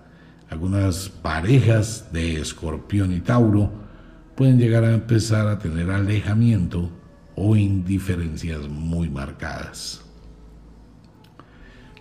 [0.49, 3.71] Algunas parejas de escorpión y tauro
[4.35, 6.91] pueden llegar a empezar a tener alejamiento
[7.37, 10.01] o indiferencias muy marcadas.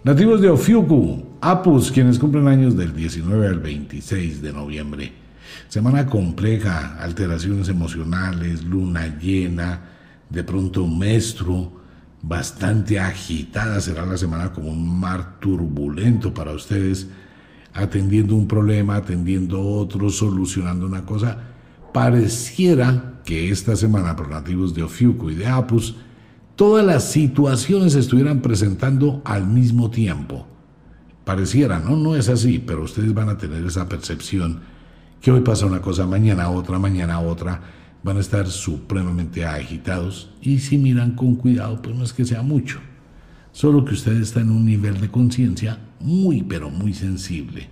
[0.04, 5.14] Nativos de Ofiuku, Apus, quienes cumplen años del 19 al 26 de noviembre.
[5.68, 9.82] Semana compleja, alteraciones emocionales, luna llena,
[10.30, 11.83] de pronto un maestro,
[12.24, 17.10] bastante agitada será la semana como un mar turbulento para ustedes,
[17.74, 21.38] atendiendo un problema, atendiendo otro, solucionando una cosa.
[21.94, 25.96] Pareciera que esta semana por nativos de Ofiuco y de Apus,
[26.56, 30.48] todas las situaciones estuvieran presentando al mismo tiempo.
[31.26, 31.98] Pareciera, ¿no?
[31.98, 34.62] No es así, pero ustedes van a tener esa percepción
[35.22, 37.62] que hoy pasa una cosa, mañana otra, mañana otra
[38.04, 42.42] van a estar supremamente agitados y si miran con cuidado, pues no es que sea
[42.42, 42.80] mucho,
[43.52, 47.70] solo que usted está en un nivel de conciencia muy, pero muy sensible.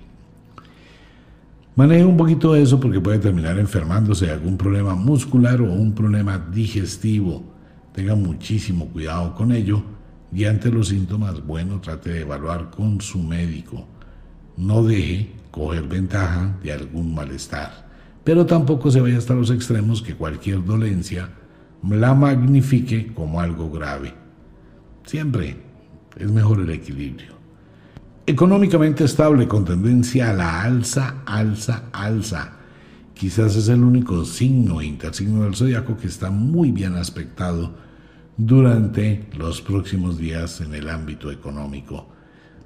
[1.76, 6.38] Maneje un poquito eso porque puede terminar enfermándose de algún problema muscular o un problema
[6.38, 7.44] digestivo.
[7.94, 9.84] Tenga muchísimo cuidado con ello
[10.34, 13.88] y ante los síntomas, bueno, trate de evaluar con su médico.
[14.58, 17.91] No deje coger ventaja de algún malestar
[18.24, 21.30] pero tampoco se vaya hasta los extremos que cualquier dolencia
[21.90, 24.14] la magnifique como algo grave.
[25.06, 25.58] Siempre
[26.18, 27.34] es mejor el equilibrio.
[28.28, 32.54] Económicamente estable con tendencia a la alza, alza, alza.
[33.16, 37.74] Quizás es el único signo e intersigno del zodiaco que está muy bien aspectado
[38.38, 42.08] durante los próximos días en el ámbito económico.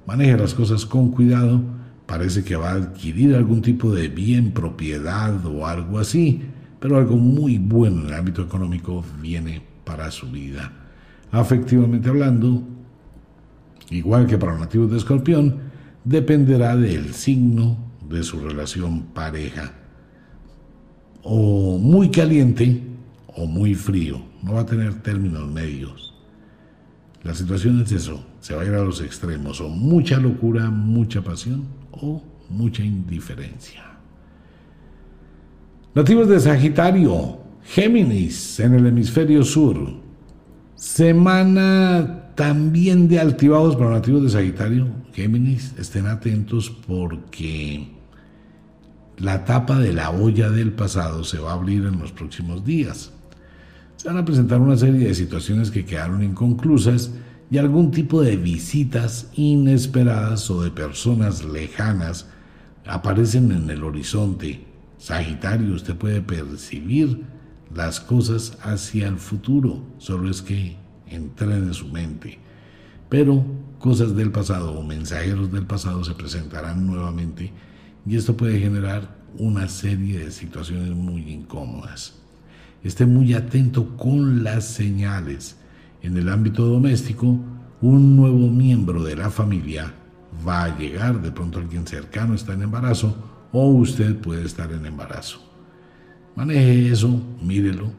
[0.06, 1.62] Maneje las cosas con cuidado
[2.06, 6.42] parece que va a adquirir algún tipo de bien, propiedad o algo así,
[6.80, 10.72] pero algo muy bueno en el ámbito económico viene para su vida.
[11.32, 12.62] Afectivamente hablando,
[13.90, 15.56] igual que para los nativos de escorpión,
[16.04, 17.76] dependerá del signo
[18.08, 19.72] de su relación pareja.
[21.22, 22.82] O muy caliente
[23.34, 26.14] o muy frío, no va a tener términos medios.
[27.24, 31.22] La situación es eso, se va a ir a los extremos, o mucha locura, mucha
[31.22, 31.64] pasión,
[32.02, 33.82] o mucha indiferencia.
[35.94, 39.94] Nativos de Sagitario, Géminis en el hemisferio sur.
[40.74, 47.88] Semana también de altibajos para nativos de Sagitario, Géminis, estén atentos porque
[49.16, 53.12] la tapa de la olla del pasado se va a abrir en los próximos días.
[53.96, 57.10] Se van a presentar una serie de situaciones que quedaron inconclusas
[57.50, 62.26] y algún tipo de visitas inesperadas o de personas lejanas
[62.86, 64.64] aparecen en el horizonte.
[64.98, 67.24] Sagitario, usted puede percibir
[67.74, 72.38] las cosas hacia el futuro, solo es que entren en su mente.
[73.08, 73.44] Pero
[73.78, 77.52] cosas del pasado o mensajeros del pasado se presentarán nuevamente
[78.04, 82.14] y esto puede generar una serie de situaciones muy incómodas.
[82.82, 85.56] Esté muy atento con las señales
[86.06, 87.36] en el ámbito doméstico,
[87.80, 89.92] un nuevo miembro de la familia
[90.46, 93.16] va a llegar, de pronto alguien cercano está en embarazo
[93.52, 95.40] o usted puede estar en embarazo.
[96.36, 97.90] Maneje eso, mírelo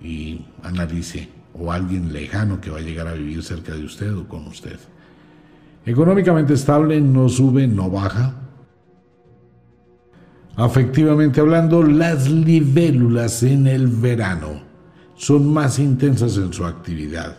[0.00, 4.26] y analice o alguien lejano que va a llegar a vivir cerca de usted o
[4.26, 4.78] con usted.
[5.84, 8.34] Económicamente estable, no sube, no baja.
[10.56, 14.73] Afectivamente hablando, las libélulas en el verano
[15.16, 17.38] son más intensas en su actividad,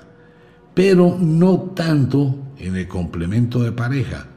[0.73, 4.27] pero no tanto en el complemento de pareja,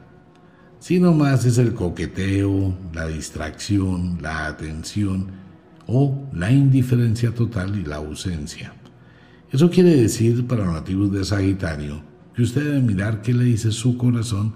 [0.79, 5.27] sino más es el coqueteo, la distracción, la atención
[5.87, 8.73] o la indiferencia total y la ausencia.
[9.51, 12.01] Eso quiere decir para los nativos de Sagitario
[12.35, 14.53] que usted debe mirar qué le dice su corazón,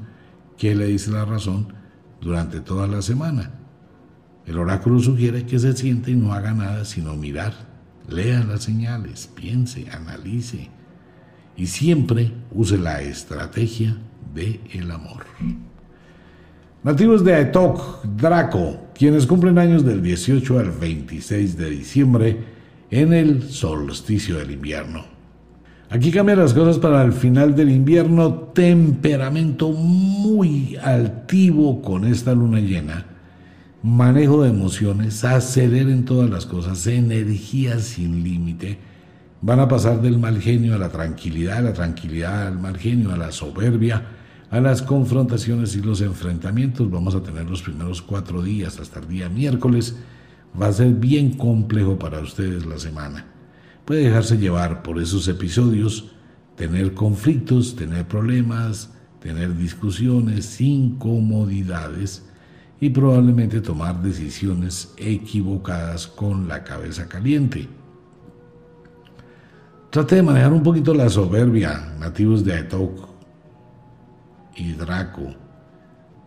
[0.57, 1.73] qué le dice la razón
[2.21, 3.51] durante toda la semana.
[4.45, 7.72] El oráculo sugiere que se siente y no haga nada sino mirar,
[8.09, 10.69] lea las señales, piense, analice
[11.55, 13.97] y siempre use la estrategia
[14.33, 15.25] de el amor.
[16.83, 22.37] Nativos de Aetok, Draco, quienes cumplen años del 18 al 26 de diciembre
[22.91, 25.05] en el solsticio del invierno.
[25.89, 32.59] Aquí cambian las cosas para el final del invierno, temperamento muy altivo con esta luna
[32.59, 33.05] llena,
[33.83, 38.79] manejo de emociones, aceleren todas las cosas, energía sin límite,
[39.41, 43.17] van a pasar del mal genio a la tranquilidad, la tranquilidad al mal genio, a
[43.17, 44.07] la soberbia,
[44.49, 46.89] a las confrontaciones y los enfrentamientos.
[46.89, 49.97] Vamos a tener los primeros cuatro días hasta el día miércoles.
[50.59, 53.25] Va a ser bien complejo para ustedes la semana.
[53.83, 56.11] Puede dejarse llevar por esos episodios,
[56.55, 62.23] tener conflictos, tener problemas, tener discusiones, incomodidades
[62.83, 67.65] y probablemente tomar decisiones equivocadas con la cabeza caliente.
[69.89, 73.07] Trate de manejar un poquito la soberbia, nativos de Aetok
[74.57, 75.33] y Draco.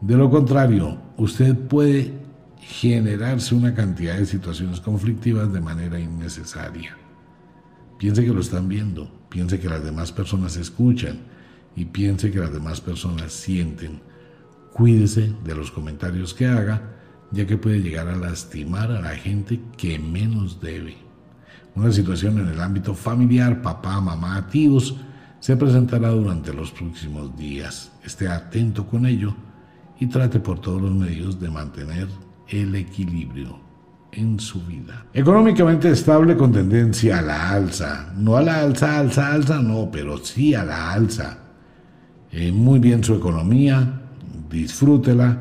[0.00, 2.14] De lo contrario, usted puede
[2.58, 6.96] generarse una cantidad de situaciones conflictivas de manera innecesaria.
[7.98, 11.18] Piense que lo están viendo, piense que las demás personas escuchan
[11.76, 14.00] y piense que las demás personas sienten.
[14.76, 16.82] Cuídese de los comentarios que haga,
[17.30, 20.98] ya que puede llegar a lastimar a la gente que menos debe.
[21.74, 24.94] Una situación en el ámbito familiar, papá, mamá, tíos,
[25.40, 27.90] se presentará durante los próximos días.
[28.04, 29.34] Esté atento con ello
[29.98, 32.08] y trate por todos los medios de mantener
[32.46, 33.58] el equilibrio
[34.12, 35.06] en su vida.
[35.14, 38.12] Económicamente estable con tendencia a la alza.
[38.14, 41.38] No a la alza, alza, alza, no, pero sí a la alza.
[42.30, 44.02] Eh, muy bien su economía,
[44.62, 45.40] disfrútela,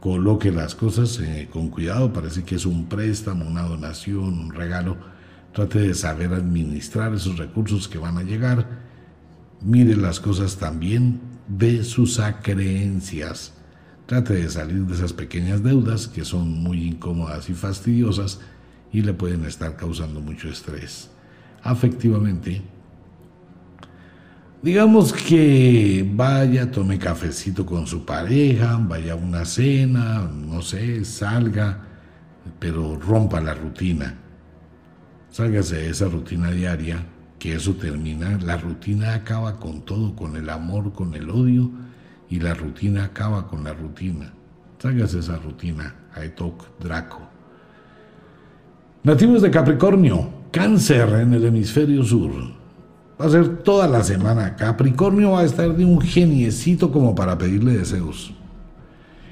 [0.00, 4.96] coloque las cosas eh, con cuidado, parece que es un préstamo, una donación, un regalo.
[5.52, 8.84] Trate de saber administrar esos recursos que van a llegar
[9.64, 13.54] Mire las cosas también de sus acreencias.
[14.04, 18.40] Trate de salir de esas pequeñas deudas que son muy incómodas y fastidiosas
[18.92, 21.08] y le pueden estar causando mucho estrés.
[21.62, 22.60] Afectivamente,
[24.64, 31.80] digamos que vaya, tome cafecito con su pareja, vaya a una cena, no sé, salga,
[32.58, 34.14] pero rompa la rutina.
[35.28, 37.04] Sálgase de esa rutina diaria
[37.38, 41.70] que eso termina, la rutina acaba con todo, con el amor, con el odio,
[42.30, 44.32] y la rutina acaba con la rutina.
[44.78, 47.20] Traigas esa rutina, Aetok Draco.
[49.02, 52.63] Nativos de Capricornio, cáncer en el hemisferio sur.
[53.20, 54.56] Va a ser toda la semana.
[54.56, 58.34] Capricornio va a estar de un geniecito como para pedirle deseos.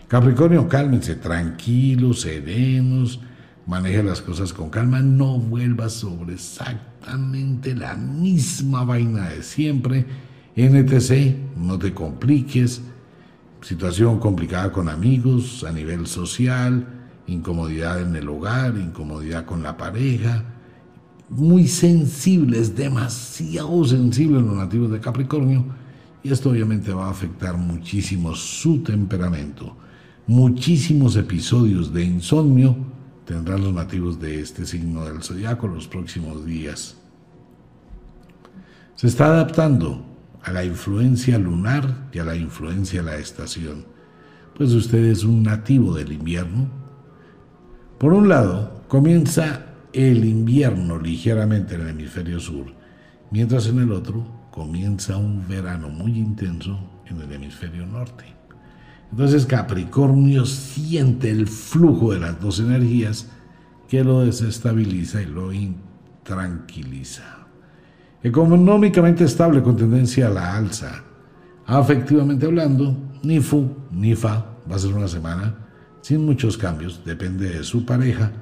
[0.07, 3.21] Capricornio, cálmense, tranquilos, serenos,
[3.67, 10.07] maneje las cosas con calma, no vuelva sobre exactamente la misma vaina de siempre.
[10.55, 12.83] NTC, no te compliques,
[13.63, 16.87] situación complicada con amigos a nivel social,
[17.27, 20.45] incomodidad en el hogar, incomodidad con la pareja,
[21.33, 25.65] muy sensibles, demasiado sensibles los nativos de Capricornio,
[26.23, 29.75] y esto obviamente va a afectar muchísimo su temperamento.
[30.27, 32.77] Muchísimos episodios de insomnio,
[33.25, 36.97] tendrán los nativos de este signo del zodiaco los próximos días.
[38.95, 40.05] Se está adaptando
[40.43, 43.87] a la influencia lunar y a la influencia de la estación,
[44.57, 46.69] pues usted es un nativo del invierno.
[47.99, 52.67] Por un lado, comienza el invierno ligeramente en el hemisferio sur,
[53.31, 58.25] mientras en el otro comienza un verano muy intenso en el hemisferio norte.
[59.11, 63.29] Entonces Capricornio siente el flujo de las dos energías
[63.89, 67.47] que lo desestabiliza y lo intranquiliza.
[68.23, 71.03] Económicamente estable con tendencia a la alza.
[71.67, 75.55] Afectivamente hablando, ni fu ni fa va a ser una semana
[76.01, 77.05] sin muchos cambios.
[77.05, 78.33] Depende de su pareja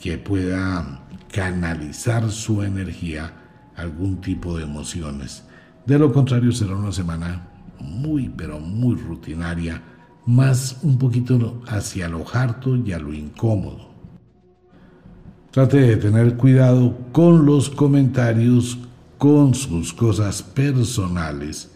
[0.00, 1.00] que pueda
[1.32, 3.32] canalizar su energía
[3.76, 5.44] algún tipo de emociones.
[5.84, 7.48] De lo contrario será una semana
[7.78, 9.82] muy pero muy rutinaria
[10.26, 13.94] más un poquito hacia lo harto y a lo incómodo.
[15.52, 18.78] Trate de tener cuidado con los comentarios,
[19.16, 21.70] con sus cosas personales.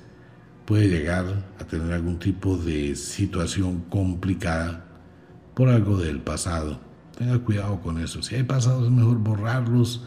[0.67, 1.25] Puede llegar
[1.59, 4.85] a tener algún tipo de situación complicada
[5.55, 6.90] por algo del pasado.
[7.21, 8.23] Tenga cuidado con eso.
[8.23, 10.07] Si hay pasados es mejor borrarlos,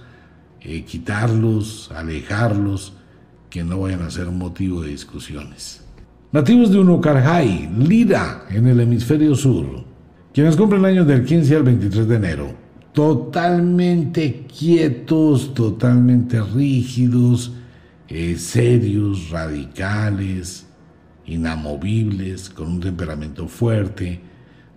[0.61, 2.93] eh, quitarlos, alejarlos,
[3.51, 5.83] que no vayan a ser motivo de discusiones.
[6.31, 9.85] Nativos de Unucarjay, Lira, en el hemisferio sur.
[10.33, 12.55] Quienes cumplen años del 15 al 23 de enero,
[12.93, 17.51] totalmente quietos, totalmente rígidos,
[18.07, 20.65] eh, serios, radicales,
[21.27, 24.32] inamovibles, con un temperamento fuerte.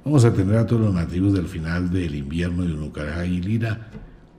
[0.07, 3.89] Vamos a tener a todos los nativos del final del invierno de Unucará y Lira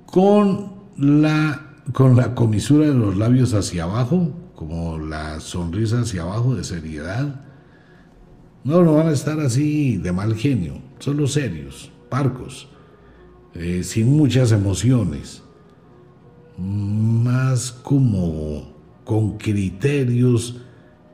[0.06, 6.56] con la, con la comisura de los labios hacia abajo, como la sonrisa hacia abajo
[6.56, 7.41] de seriedad.
[8.64, 12.69] No, no van a estar así de mal genio, solo serios, parcos,
[13.53, 15.44] eh, sin muchas emociones,
[16.57, 18.73] más como
[19.03, 20.61] con criterios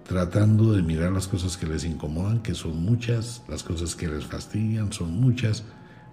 [0.08, 4.26] tratando de mirar las cosas que les incomodan, que son muchas, las cosas que les
[4.26, 5.64] fastidian son muchas,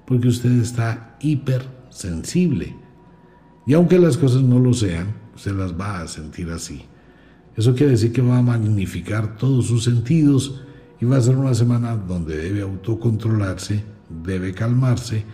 [0.07, 2.77] porque usted está hipersensible.
[3.67, 6.83] Y aunque las cosas no lo sean, se las va a sentir así.
[7.57, 10.63] Eso quiere decir que va a magnificar todos sus sentidos
[11.01, 13.85] y va a ser una semana donde debe autocontrolarse,
[14.25, 15.25] debe calmarse,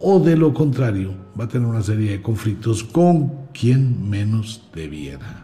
[0.00, 5.43] o de lo contrario, va a tener una serie de conflictos con quien menos debiera.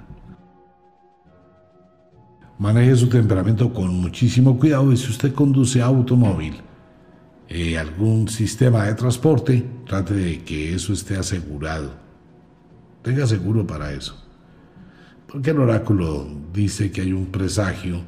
[2.61, 6.61] Maneje su temperamento con muchísimo cuidado y si usted conduce automóvil,
[7.49, 11.91] eh, algún sistema de transporte, trate de que eso esté asegurado.
[13.01, 14.15] Tenga seguro para eso.
[15.27, 18.03] Porque el oráculo dice que hay un presagio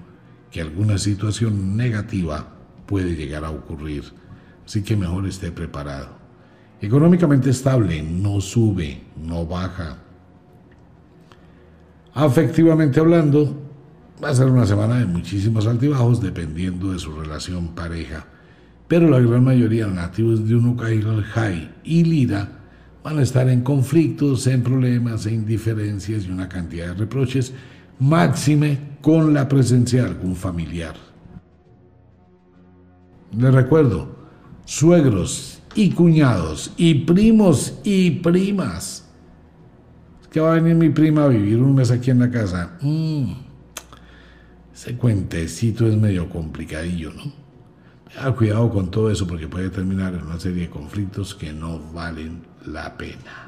[0.51, 2.47] que alguna situación negativa
[2.85, 4.05] puede llegar a ocurrir.
[4.67, 6.11] Así que mejor esté preparado.
[6.79, 9.97] Económicamente estable, no sube, no baja.
[12.13, 13.62] Afectivamente hablando,
[14.23, 18.25] Va a ser una semana de muchísimos altibajos dependiendo de su relación pareja.
[18.87, 22.49] Pero la gran mayoría de nativos de Unukai, y Lira
[23.03, 27.53] van a estar en conflictos, en problemas, en indiferencias y una cantidad de reproches,
[27.99, 30.95] máxime con la presencia de algún familiar.
[33.37, 34.15] Les recuerdo,
[34.65, 39.09] suegros y cuñados y primos y primas.
[40.31, 42.79] que va a venir mi prima a vivir un mes aquí en la casa.
[42.81, 43.52] Mm.
[44.83, 47.33] Ese cuentecito es medio complicadillo, ¿no?
[48.13, 51.79] Tenga cuidado con todo eso porque puede terminar en una serie de conflictos que no
[51.93, 53.47] valen la pena.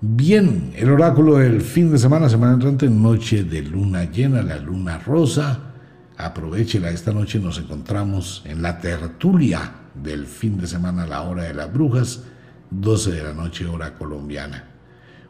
[0.00, 4.98] Bien, el oráculo del fin de semana, semana entrante, noche de luna llena, la luna
[4.98, 5.74] rosa.
[6.16, 11.52] Aprovechela, esta noche nos encontramos en la tertulia del fin de semana, la hora de
[11.52, 12.24] las brujas,
[12.70, 14.64] 12 de la noche, hora colombiana.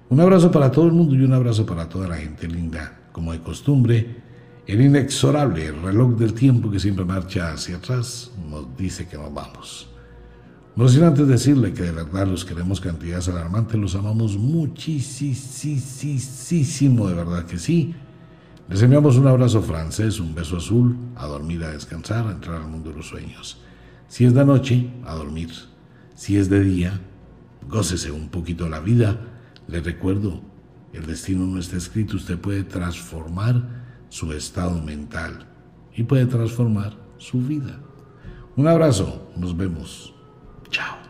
[0.08, 3.32] Un abrazo para todo el mundo y un abrazo para toda la gente linda, como
[3.32, 4.29] de costumbre.
[4.66, 9.88] El inexorable reloj del tiempo que siempre marcha hacia atrás nos dice que nos vamos.
[10.76, 14.98] No sin antes decirle que de verdad los queremos cantidades alarmantes, los amamos muchísimo,
[17.08, 17.94] de verdad que sí.
[18.68, 22.68] Les enviamos un abrazo francés, un beso azul, a dormir, a descansar, a entrar al
[22.68, 23.60] mundo de los sueños.
[24.06, 25.50] Si es de noche, a dormir.
[26.14, 27.00] Si es de día,
[27.68, 29.18] gócese un poquito la vida.
[29.66, 30.40] Le recuerdo,
[30.92, 33.79] el destino no está escrito, usted puede transformar
[34.10, 35.46] su estado mental
[35.96, 37.80] y puede transformar su vida.
[38.56, 40.14] Un abrazo, nos vemos.
[40.70, 41.09] Chao.